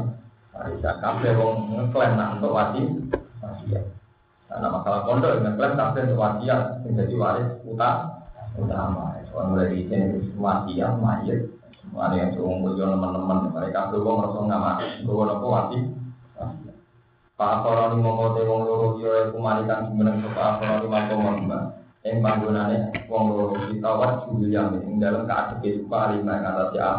[0.53, 2.87] Bisa kabeh wong ngeklaim nak untuk wajib
[3.41, 3.85] wasiat.
[4.49, 7.99] Karena masalah pondok ngeklaim kabeh untuk wasiat menjadi waris utang
[8.59, 9.19] utama.
[9.29, 11.41] Soal mulai di sini wasiat mayat.
[11.89, 14.87] Ada yang suruh ngumpul teman-teman mereka tuh wong ngerasa nggak mati.
[15.03, 15.83] Gue nopo wajib.
[17.39, 21.15] Pak Koroni ngomote wong loro yo iku manikan jumeneng Pak Koroni mampu
[21.47, 21.65] mbak.
[22.03, 26.99] Ing panggonane wong loro ditawat julian ing dalam keadaan Pak lima yang atas ya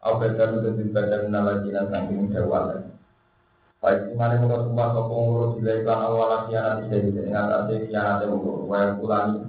[0.00, 2.72] Abadar itu dibaca minala jinan samping jawal
[3.84, 8.24] Baik di mana kita semua sopong urut bila iklan awal kianat tidak bisa atas kianat
[8.24, 9.44] yang urut Wayang kulani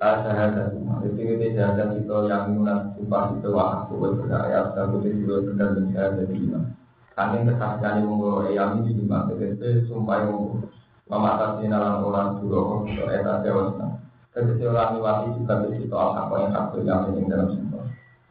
[0.00, 0.72] La syahadat
[1.04, 5.84] Itu itu syahadat itu yang minunan sumpah itu wah aku berdaya Aku itu benar dan
[5.92, 6.64] syahadat iman
[7.12, 9.28] Kami kesaksian yang urut Eyam ini lima.
[9.36, 10.64] Itu sumpah yang urut
[11.12, 14.00] Mematasi nalang orang Untuk etat jawasna
[14.32, 17.69] Ketika orang niwati juga bersitu al-haqqa yang hakul yang dalam sumpah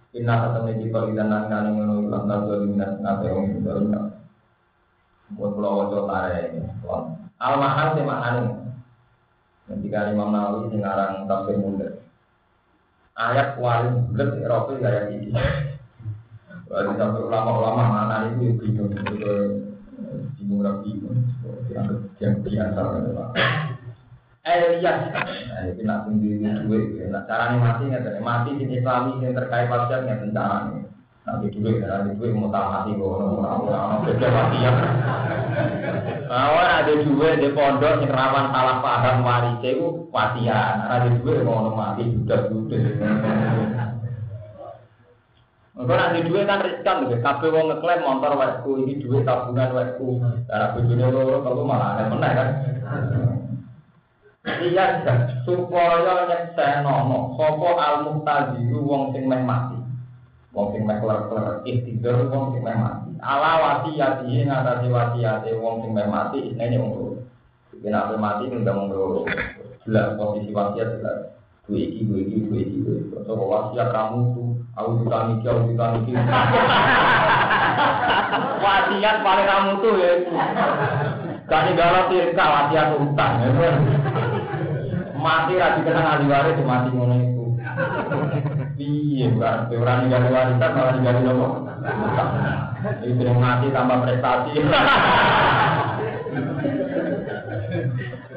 [0.09, 3.45] Inna kata meji kalau kita nang nang ngono ilang tak jual minat ngape wong.
[5.37, 6.65] Buat pulau wajah tare ini.
[7.37, 8.73] Al mahal sih maknanya.
[9.69, 12.01] Ketika Imam Nawawi sekarang tafsir mundur.
[13.13, 15.29] Ayat paling bulat Rasul kayak ini.
[16.73, 19.61] Lalu sampai ulama-ulama mana itu bingung itu
[20.37, 20.97] bingung rapi
[22.17, 22.81] yang biasa
[24.49, 24.97] Elias.
[25.13, 27.09] Nah, ini nak sendiri duit.
[27.13, 30.89] Nah, caranya mati nggak mati di Islami yang terkait pajak yang bencana
[31.29, 34.71] Nanti duit, nanti duit mau tak mati kok, orang-orang beda mati ya.
[36.25, 40.89] Awal ada duit di pondok yang rawan salah paham waris itu matian.
[40.89, 42.81] Ada duit mau mati sudah sudah.
[45.79, 50.17] Engko nanti duit kan riskan lho, kabeh wong ngeklaim motor wekku iki duit tabungan wekku.
[50.49, 52.49] Cara bojone loro kalau malah aneh meneh kan.
[54.47, 55.03] Iya,
[55.43, 59.75] supaya nyeksenono sapa al-muqtadiru wong sing meh mati.
[60.55, 63.11] Wong sing meh keler-keler ikhtidur wong sing meh mati.
[63.19, 67.15] Ala wasiyati ngatasi wasiyate wong sing meh mati isine wong loro.
[67.83, 69.21] Yen mati ndang wong loro.
[69.83, 71.35] Jelas posisi wasiat jelas.
[71.67, 73.15] Dua iki, dua iki, dua iki, dua iki.
[73.27, 76.13] So wasiat kamu tuh, aku ditani iki, aku ditani iki.
[78.59, 80.11] Wasiat paling kamu tuh ya.
[81.47, 83.33] Kali galau tirka wasiat utang.
[85.19, 87.45] Mati ra dikenang ahli waris mati ngono iku.
[88.79, 91.47] Piye berarti ora ninggali warisan malah ninggali nopo?
[93.03, 94.51] Itu yang mati tambah prestasi.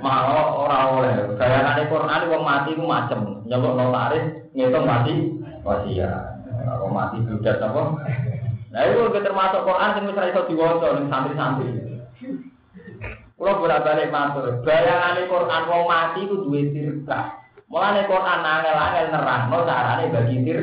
[0.03, 1.15] Malah ora oleh.
[1.39, 3.21] Gayane Quran wong mati ku macem.
[3.47, 5.15] Nyeluk notaris ngitung mati
[5.63, 6.43] wasiat.
[6.63, 7.83] Kalau mati budak apa?
[8.73, 11.71] Nah itu termasuk Quran sing wis iso diwaca ning santri-santri.
[13.43, 17.43] Kulo bolak-balik matur, bayangane Quran wong mati ku duwe tirka.
[17.67, 20.61] Mulane Quran angel-angel nerangno carane bagi tir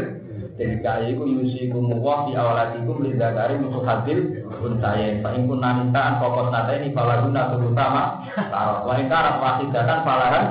[0.56, 4.32] tirka iku yusikum wa fi awladikum lidzakari musuh hadil
[4.64, 5.20] unsayen.
[5.20, 8.04] Fa in kunna minta pokok nate ini falaguna terutama
[8.48, 8.88] taruh.
[8.88, 10.46] Wa in karat wasidatan falahan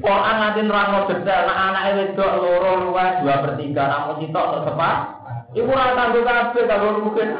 [0.00, 4.64] Quran nanti nerangno detail nek anake wedok loro luwes 2 per 3 namun sitok tok
[4.72, 5.17] sepak
[5.48, 7.32] Iku ora tanggo kabeh kalau mungkin.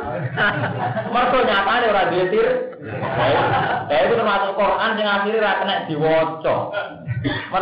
[1.13, 2.49] Mergo nyatane ora duwe tir.
[3.89, 6.57] Ya itu termasuk Quran sing akhire ra kena diwaca.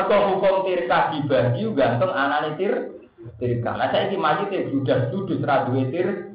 [0.06, 2.94] Hukum tirka dibagi gantung anane tir
[3.42, 3.74] tirka.
[3.74, 6.30] Lah saiki majite sudah judus ra duwe tir.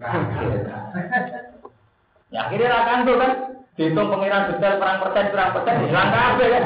[2.35, 3.33] Ya akhirnya ra kanggo kan.
[3.79, 6.63] Dihitung pengiran detail perang persen perang persen hilang kabeh kan.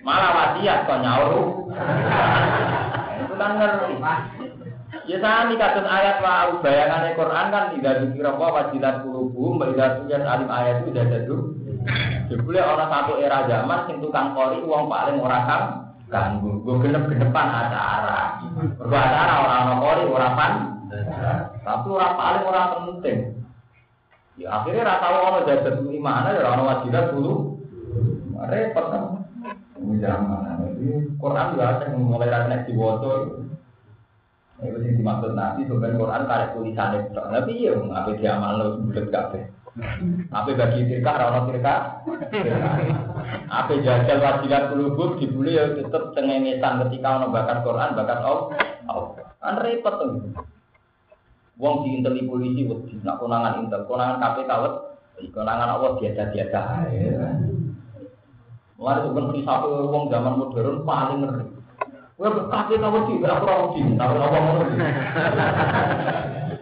[0.00, 1.32] Malah wasiat kok nyaur.
[3.20, 3.92] Itu kan ngerti.
[5.08, 9.72] Ya sami kados ayat wa bayangan Quran kan tidak dikira apa wajilat kulubu mbak
[10.12, 11.18] alim ayat itu tidak ada
[12.28, 15.64] Jebule orang satu era zaman sing tukang kori uang paling ora kang
[16.12, 16.60] ganggu.
[16.60, 18.44] Gue genep-genepan acara.
[18.52, 20.52] Mergo acara orang ono kori ora pan.
[21.64, 23.18] Tapi ora paling ora penting.
[24.36, 27.32] Ya akhirnya ora tau ono jagat mana ya ono wajilat dulu.
[28.44, 29.04] Repot kan.
[29.80, 30.60] Ini zaman.
[31.16, 33.10] Quran juga ada mulai rakyat diwaca
[34.58, 37.14] itu sih dimaksud nanti sebenarnya Quran tarik tulisan itu.
[37.14, 39.40] Tapi iya, apa dia amal lo bulat kafe.
[40.34, 41.74] Apa bagi tirka, rano tirka.
[43.46, 49.06] Apa jajal wajilat kulubur dibuli ya tetap cengengesan ketika ono bakat Quran, bakat Allah.
[49.38, 50.10] Kan repot tuh.
[51.58, 56.60] Wong di intel polisi wedi nak konangan intel, konangan KPK wedi, konangan Allah biasa-biasa.
[58.78, 61.57] Mulai sebenarnya satu wong zaman modern paling ngeri.
[62.18, 62.34] Gue
[62.82, 64.66] kamu sih, berapa orang sih, tahu apa mau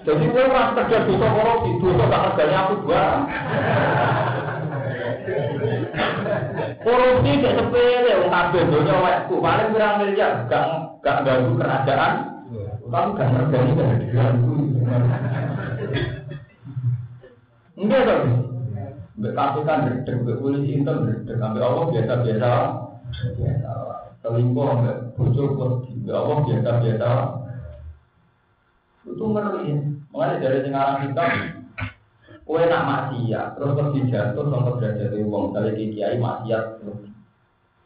[0.04, 2.74] Jadi gue pas kerja dosa korupsi, dosa gak kerjanya aku.
[6.84, 10.66] Korupsi gak sepele, wong kabeh dosa wekku, paling miliar, gak
[11.00, 12.12] gak ganggu kerajaan,
[13.48, 14.54] tapi gak diganggu.
[17.80, 18.24] Enggak dong.
[19.16, 19.32] Mbak
[20.20, 20.92] mbak polisi itu
[21.88, 22.52] biasa-biasa.
[23.40, 23.85] Biasa.
[24.26, 27.10] Selingkuh, mbak bojo wedi ya Allah biasa-biasa.
[29.06, 29.70] Itu ngeri
[30.16, 31.24] makanya dari sekarang kita
[32.46, 36.64] kue nak maksiat terus pergi jatuh sama derajat uang dari kiai maksiat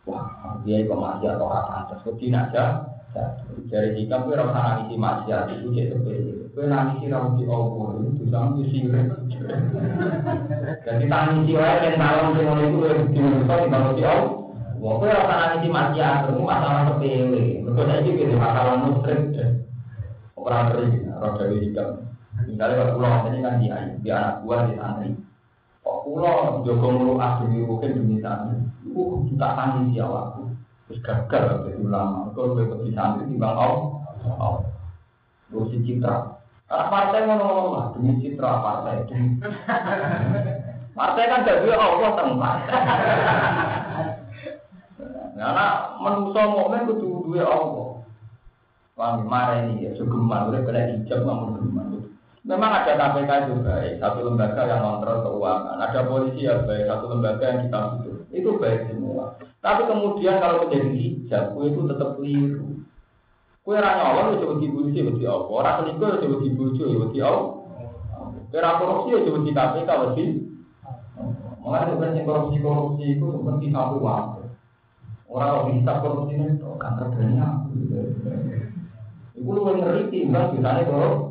[0.07, 2.65] wah kiai kok maksiat atau apa terus wedi aja
[3.67, 8.25] dari jika kue rasa nangisi maksiat itu jadi sepele kue nangisi ramu di Allah itu
[8.31, 9.07] sama sirik
[10.87, 12.79] jadi tangisi orang yang dalam dengan itu
[13.11, 14.40] di bawah di Allah
[14.81, 17.61] Wong kowe ora nangisi maksiat, itu masalah sepele.
[17.61, 19.37] Mergo saiki iki masalah musyrik.
[20.33, 21.91] Ora ngeri, ora gawe hikam.
[22.49, 25.13] Misalnya kalau pulau ini kan dia, dia anak buah di santri.
[25.85, 28.57] Kok pulau jogo mulu asli mungkin demi santri.
[28.89, 30.49] Itu kita tangisi awakku.
[30.89, 32.33] Terus gagal jadi ulama.
[32.33, 34.65] Kalau gue di santri timbang kau, kau.
[35.53, 36.41] Terus citra.
[36.65, 37.49] Karena partai ngono
[38.01, 39.05] demi citra partai.
[40.91, 42.57] Partai kan jadi Allah tempat.
[45.41, 48.05] Karena manusia mukmin kudu duwe Allah.
[48.93, 52.05] Paham marah ini ya, segeman, udah kena hijab namun geman.
[52.45, 55.81] Memang ada KPK itu baik, satu lembaga yang kontrol keuangan.
[55.81, 58.17] Ada polisi yang baik, satu lembaga yang kita butuh.
[58.29, 59.41] Itu baik semua.
[59.65, 62.85] Tapi kemudian kalau menjadi hijab, kue itu tetap keliru.
[63.65, 65.49] Kue ranya Allah ya coba ya di Allah.
[65.49, 67.49] Orang selingkuh ya coba dibujuk ya di Allah.
[68.53, 70.25] Kue korupsi ya coba di KPK ya di.
[71.61, 74.40] Mengenai sebenarnya korupsi korupsi itu seperti satu waktu.
[75.31, 77.63] Orang bisa korupsi ini kan terjadinya.
[79.39, 81.31] Ibu lu ngeri timbang biasanya korupsi.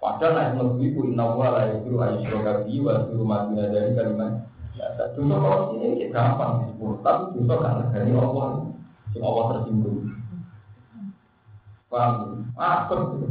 [0.00, 4.48] Padahal naik lebih ku inna wa la yasiru ayyusroka bi wa yasiru madina dari kalimat
[4.76, 8.60] Ya, dosa korupsi ini gampang disebut, tapi dosa karena dari Allah,
[9.08, 10.04] si Allah tersinggung.
[11.88, 12.44] Paham?
[12.60, 13.28] Akut gitu.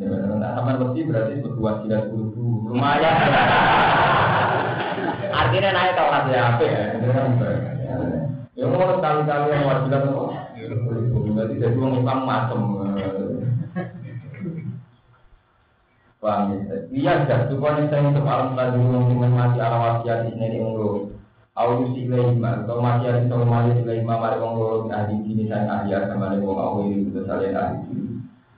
[0.00, 0.08] Ya,
[0.40, 3.12] nah, sama mesti berarti berdua tidak dulu lumayan.
[5.30, 6.82] Artinya naik kalau kasih apa ya?
[8.58, 10.30] Ya mau sekali-kali yang wajiban kok.
[11.38, 12.60] Berarti jadi orang Islam macam.
[16.18, 16.76] Paham ya?
[16.90, 17.40] Iya, dah.
[17.46, 20.58] Supaya saya untuk alam tadi yang mati ala wasiat ini di.
[21.58, 25.66] Aku si lima, atau mati ada sama mati lima, mari wong loro bin ahli saya
[25.66, 28.06] ahli sama wong aku ini sudah salin ahli sini.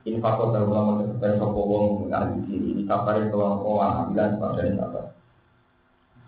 [0.04, 2.76] Infakot dalam lama sesuai sopo wong ahli sini.
[2.76, 5.16] Ini kabarin ke wong wong bilang pada ini apa?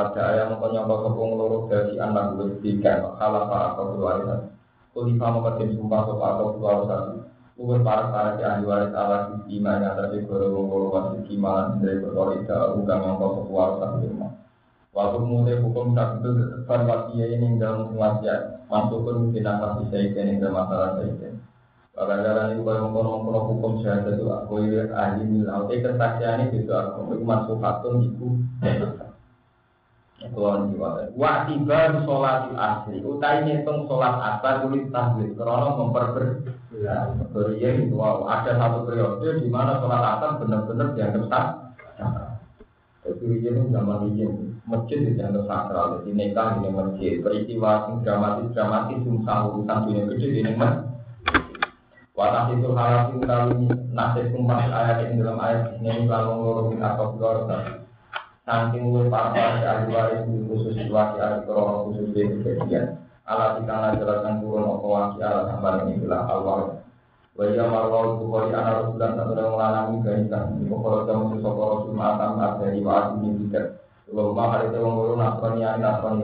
[0.00, 4.48] Pada ayam penyongkot sepuang loro dari anak gue tiga kalah para keluarga.
[4.96, 7.14] Kulifa mengkatim sumpah sopa atau keluar satu
[7.60, 12.00] Uwe para para ke ahli waris ala sisi mana Tapi goro goro wasit kimalan Dari
[12.00, 14.32] berkor ida ugang yang kau keluar satu rumah
[14.90, 20.10] Waktu mulai hukum tak itu Tetap wasia ini dalam wasia Masuk pun kita pasti saya
[20.10, 21.30] ini dalam masalah saya
[21.94, 24.54] Kadang-kadang itu kalau mengkono-mengkono hukum syahadat itu Aku
[24.90, 28.26] ahli milau Eh kesaksian itu aku Masuk hatun itu
[30.30, 31.10] Kulon jiwa.
[31.18, 33.02] Wa tiba sholat asli.
[33.02, 35.34] Utai ngitung sholat asar tulis tahlil.
[35.34, 36.26] Karena memperber.
[37.34, 41.46] Beriya itu ada satu periode di mana sholat asar benar-benar dianggap sah.
[43.00, 44.24] Jadi ini zaman ini
[44.64, 45.86] masjid dianggap sakral.
[46.00, 47.12] Jadi nikah ini masjid.
[47.20, 50.90] Peristiwa yang dramatis dramatis susah urusan dunia gede ini masjid.
[52.20, 53.64] Watah itu halal itu kali
[53.96, 57.48] nasib kumpah ayat yang dalam ayat ini kalau ngurung atau keluar
[58.48, 62.96] Saking luwih parah ahli waris khusus situasi ahli korona khusus di kejadian.
[63.28, 66.60] Alat ikan jelaskan turun apa waki ala gambar ini bilang awal.
[67.38, 69.96] Wajah marwal bukhari anak rasulan satu dan melalami.
[70.02, 73.86] Ini kalau kamu sesok rasul matam ada di wajib ini tidak.
[74.10, 75.62] Rumah hari itu nasrani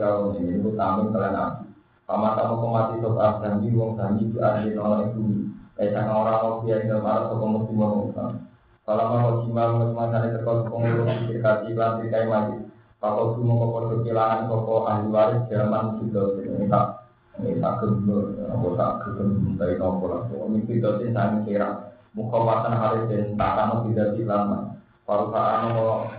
[0.01, 1.65] kalau ini itu tamin kalian nabi.
[2.03, 5.53] Paman kamu kemati sok janji wong janji di ahli nolak itu.
[5.77, 8.46] Kaisah orang mau biar dalam arah sok muslim
[8.87, 12.57] wong kalau mau jimal mengenai terkau pengurus berkati iklan trikai maju.
[13.03, 17.03] Kalau cuma kau kehilangan koko ahli waris zaman sudah ini tak
[17.43, 20.23] ini tak aku tak gembur dari nopo lah.
[20.31, 21.69] Ini tidak sih saya kira
[22.15, 24.79] mukhawatan hari dan tak tidak dilama.
[25.05, 26.09] Kalau tak mau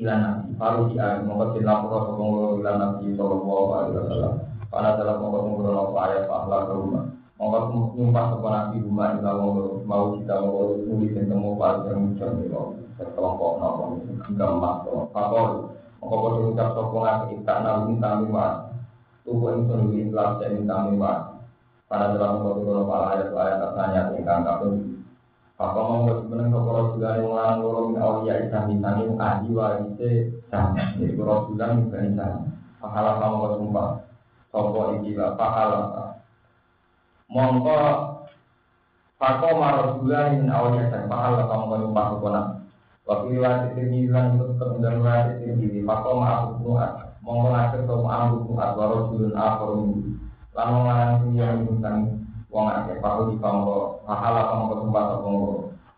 [0.00, 4.34] ilan nabi, kalau dia mau kasih lapor ke pengurus ilan nabi sallallahu alaihi wasallam.
[4.72, 7.04] Karena dalam pengurus nopo ayat pahala ke rumah.
[7.40, 9.32] Monggo nyumpah sapa nabi rumah ila
[9.88, 12.62] mau kita mau nulis temu pas yang muncul ilo
[13.00, 13.84] sekelompok nopo
[14.28, 14.76] enggak mas
[15.08, 15.72] kapol
[16.04, 18.54] monggo padha ucap sapa nabi kita nabi kami mas
[19.24, 21.00] tubuh ingsun wi Islam dan kami
[21.88, 24.74] pada dalam kotor para ayat ayat tanya ingkang kapun
[25.56, 30.12] Apa mau sebenarnya kalau Rasulullah yang orang loro min awliya islam misalnya yang ahli warise
[30.52, 32.40] sama jadi Rasulullah yang berani sama
[32.84, 33.88] pahala kamu sumpah
[34.52, 35.80] sopo ikilah pahala
[37.30, 37.78] mongko
[39.20, 42.42] Fako marosula min awalnya dan mahal kamu kamu pakai kona.
[43.04, 47.20] Waktu riwayat itu bilang untuk kemudian riwayat itu jadi Fako ma'ahu nuat.
[47.20, 50.00] Mongko ngatur kamu amru nuat warosulun minggu.
[50.56, 51.96] Lalu ngarang yang menggunakan
[52.48, 53.76] wong akeh pahu di kamu
[54.08, 55.48] pahala kamu kamu pakai kamu.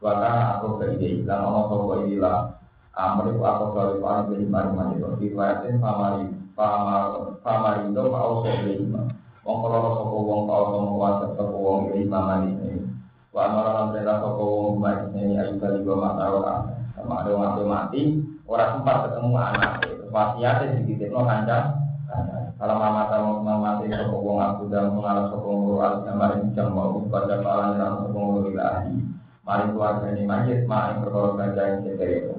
[0.03, 2.59] Wakana aku ke ide dan ono sopo idilah.
[2.99, 6.26] Amri ku aku kalau paling beli mari mari itu riwayatin pamari
[6.59, 10.70] pamar pamarindo mau sopo Wong kalau sopo wong tau
[11.03, 12.78] wajib sopo wong mama ini.
[13.34, 14.86] Wa amaran perintah sopo wong
[15.18, 16.62] ini ayu kali mata orang.
[16.95, 18.03] Sama ada mati mati,
[18.47, 19.72] orang sempat ketemu anak.
[20.14, 21.74] Wasiatnya sedikit no kanca.
[22.55, 26.70] Kalau mama tahu mama mati sopo wong aku dan mengalah sopo wong al kemarin jam
[26.70, 28.95] mau pada palang dan sopo wong ilahi.
[29.43, 32.30] Mari keluarga ini majid, mari perkara kanca yang saya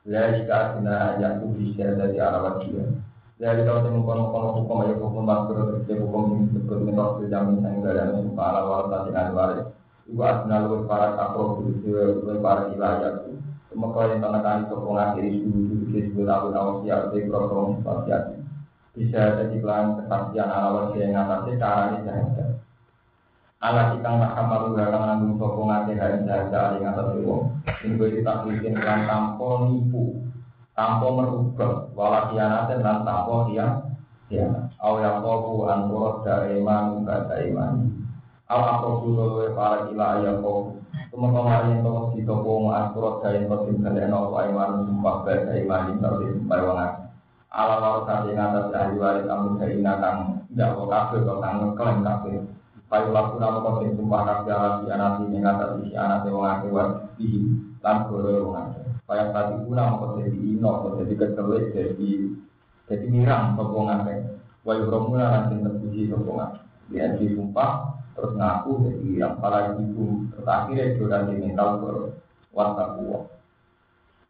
[0.00, 0.80] Bila jika
[1.20, 3.09] yang bisa dari arah dia.
[3.40, 8.12] Dari kalau temu kono-kono hukum ayo hukum makro terus hukum disebut mitos jamin sang gara
[8.12, 9.72] sumpah ala wal tadi anwar.
[10.04, 13.24] Ibu asna lu para kapro kudu lu para wilayah.
[13.72, 18.44] Semoga yang tanah sopong akhir isu disebut tahun awal siap di program spasial.
[18.92, 22.60] Bisa jadi pelan kesaksian ala wal yang atasnya cara ini jahat.
[23.64, 27.56] Ala ikang tak kamal uga kang nanggung sopong akhir hari jahat dari atas wong.
[27.88, 30.28] Ini gue ditaklikin pelan tanpa nipu
[30.74, 33.66] tanpa merubah wala kianatin dan tanpa dia
[34.30, 35.66] kianat au yang kofu
[36.22, 37.74] dari iman gak iman
[38.46, 43.42] au aku dulu para kila ayam kofu Teman kemarin yang tolong di toko anturot dari
[43.50, 46.92] kosim kalian au iman sumpah gak iman tapi sumpah wangan
[47.50, 50.18] ala waru kati ngatas ahli waris amun kaina kang
[50.54, 52.46] jago kafe kau kang ngeklaim kafe.
[52.86, 57.38] Payu laku nama kosim sumpah kafe ala si anati mengatas si anati wong akibat dihi
[57.82, 58.54] lan wong
[59.10, 62.10] Kayak tadi guna mau jadi ino, mau jadi ketelit, jadi
[62.86, 64.14] jadi mirang sopong ngake.
[64.62, 66.58] Wayu romula nanti terpuji sopong ngake.
[66.94, 71.90] Dia disumpah terus ngaku jadi yang para ibu terus akhirnya juga di mental ke
[72.54, 73.26] warta kuwa.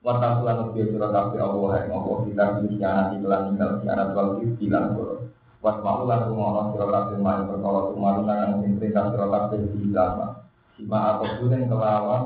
[0.00, 4.40] Warta kuwa lebih surah kafe Allah yang Allah kita pilih sianat iklan tinggal sianat wal
[4.40, 5.16] bilang koro.
[5.60, 10.40] Was mau lan rumono surah kafe main perkara nangan sing perintah surah kafe bilang.
[10.80, 12.22] Sima atau bulan kelawan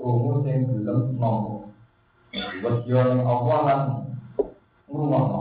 [0.00, 1.59] krungu sing belum nomor
[2.60, 3.80] Yang Allah lan
[4.84, 5.40] ngrumono.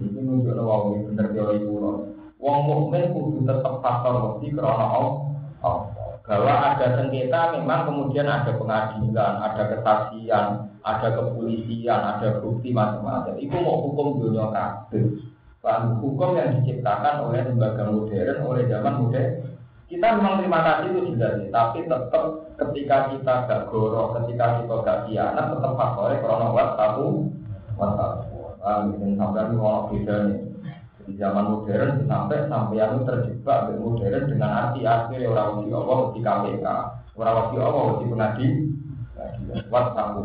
[0.00, 0.82] Iki nunjukno wong
[1.12, 1.92] bener teori kuno.
[2.40, 5.80] Wong mukmin kudu tetap faktor wedi krana Allah.
[6.26, 10.46] Bahwa ada sengketa memang kemudian ada pengadilan, ada kesaksian,
[10.82, 13.38] ada kepolisian, ada bukti macam-macam.
[13.38, 15.22] Itu mau hukum dunia kabeh.
[15.62, 19.55] Bahan hukum yang diciptakan oleh lembaga modern, oleh zaman modern.
[19.86, 22.24] Kita memang terima kasih itu jelas, tapi tetap
[22.58, 27.30] ketika kita gak goro, ketika kita gak kianat, tetap faktornya karena wat tahu,
[27.78, 28.50] wat tahu.
[28.66, 30.42] Ah, mungkin sampai mau beda nih.
[31.06, 35.98] Di zaman modern sampai sampai yang terjebak dengan modern dengan arti akhir orang wasi Allah
[36.10, 36.66] di KPK,
[37.14, 38.46] orang wasi Allah di pengadi,
[39.70, 40.20] wat tahu.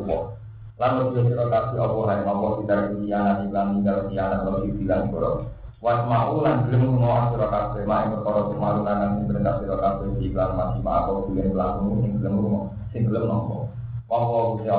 [0.81, 5.60] Lalu dia kasih Allah Allah tidak kianat, iklan tinggal kianat, lalu dibilang goro.
[5.81, 10.13] Wat mau lan belum ngono sira kabeh mak perkara kemaru lan sing perintah sira kabeh
[10.13, 13.65] di iklan langsung sing ngono sing nopo.
[14.05, 14.69] Wa sing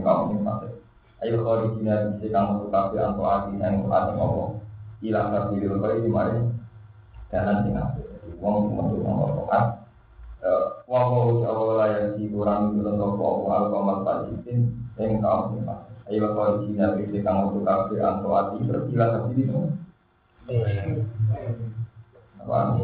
[0.00, 0.72] sing.
[1.20, 1.44] Ayo
[2.72, 4.16] kabeh ati nang ati
[5.60, 6.40] di mari
[7.28, 7.76] jalan sing.
[8.40, 9.04] Wong metu
[9.44, 9.84] taat.
[10.88, 10.98] Wa
[12.96, 14.40] nopo agama pasti
[14.96, 15.87] sing kau sing pasti.
[16.08, 16.72] Ayo kau di
[17.20, 19.60] kamu tuh kafe atau hati berkila tapi itu.
[22.40, 22.80] Apa?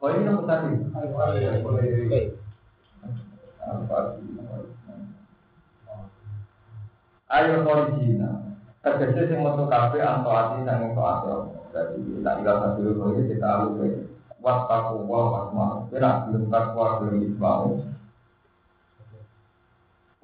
[0.00, 0.72] Oh ini apa tadi?
[7.28, 8.16] Ayo kau di.
[8.78, 14.08] Tegese sing metu kafe atau hati sang atau jadi tak ilah satu kita alus
[14.38, 17.82] Wattaku wa wasma'u Kira belum takwa belum isma'u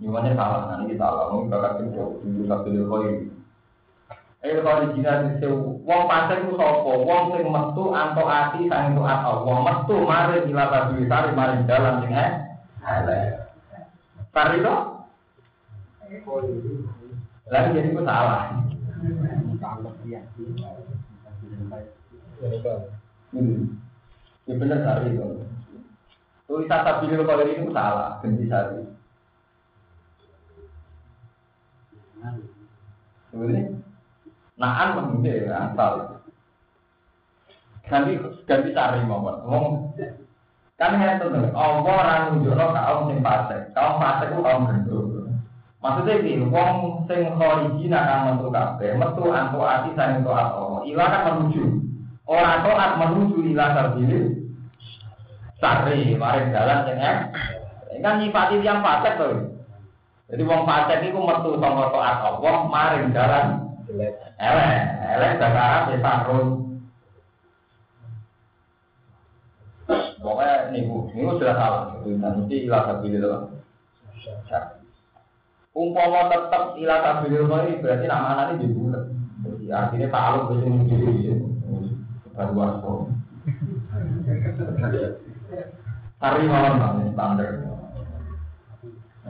[0.00, 3.12] Gimana salah, nanti kita alami bakal kerja dulu satu dulu koi.
[4.40, 5.44] Eh kalau di Cina di
[5.84, 10.40] wong pasir itu sopo, wong sing metu anto ati sang itu atau wong metu mari
[10.48, 12.30] gila tadi sari mari jalan sing eh.
[14.32, 14.74] Sari itu?
[17.52, 18.56] Lagi jadi itu salah.
[23.36, 23.76] Hmm.
[24.48, 25.44] Ya benar sari itu.
[26.48, 28.80] Tulisan tabilir kalau ini itu salah, ganti sari.
[28.80, 28.98] Ini
[34.60, 36.20] naan mengunci ya asal.
[37.88, 38.12] Ganti
[38.44, 39.40] ganti cari mohon.
[39.48, 39.96] Ngomong
[40.80, 43.60] kan ya tuh Allah orang nunjukno kaum sing fasik.
[43.72, 45.20] Kaum fasik ku kaum gendut.
[45.80, 50.84] Maksudnya ini, wong sing khorijina kang metu kabeh, metu antu ati sang taat Allah.
[50.84, 51.64] Ila kan menuju.
[52.28, 54.20] Orang taat menuju ila sabili.
[55.56, 59.59] Sari, mari jalan sing Ini kan nyifati yang fasik tuh.
[60.30, 63.46] Jadi wong fasik iku metu saka taat Allah maring jalan
[64.38, 64.78] elek.
[65.10, 66.46] Elek dakara desa run.
[70.22, 71.82] Pokoknya niku, niku sudah salah.
[71.98, 73.50] Itu nanti ilah sabili loh.
[75.74, 79.04] Umpama tetap ila tabil ini berarti nama anaknya di bulan.
[79.40, 81.34] Jadi artinya tak aluk ke sini sendiri.
[82.36, 82.92] Baru wasko.
[86.20, 87.69] Hari malam standar.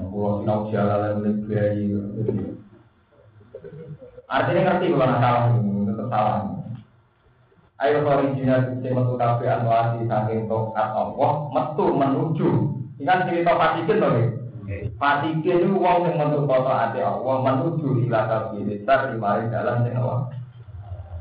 [0.09, 1.85] Kalau sinau jalan lain lebih bayi
[4.31, 6.36] Artinya ngerti kalau anak salah Tetap salah
[7.81, 12.48] Ayo sorry jina Bisa metu kabe anuasi Saking tokat Allah Metu menuju.
[13.01, 14.27] Ini kan cerita patikin tuh ya
[15.01, 19.97] Patikin itu uang yang metu kota hati Allah Menuju ilah kabe Bisa dimari dalam Eh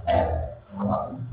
[0.09, 1.28] Eh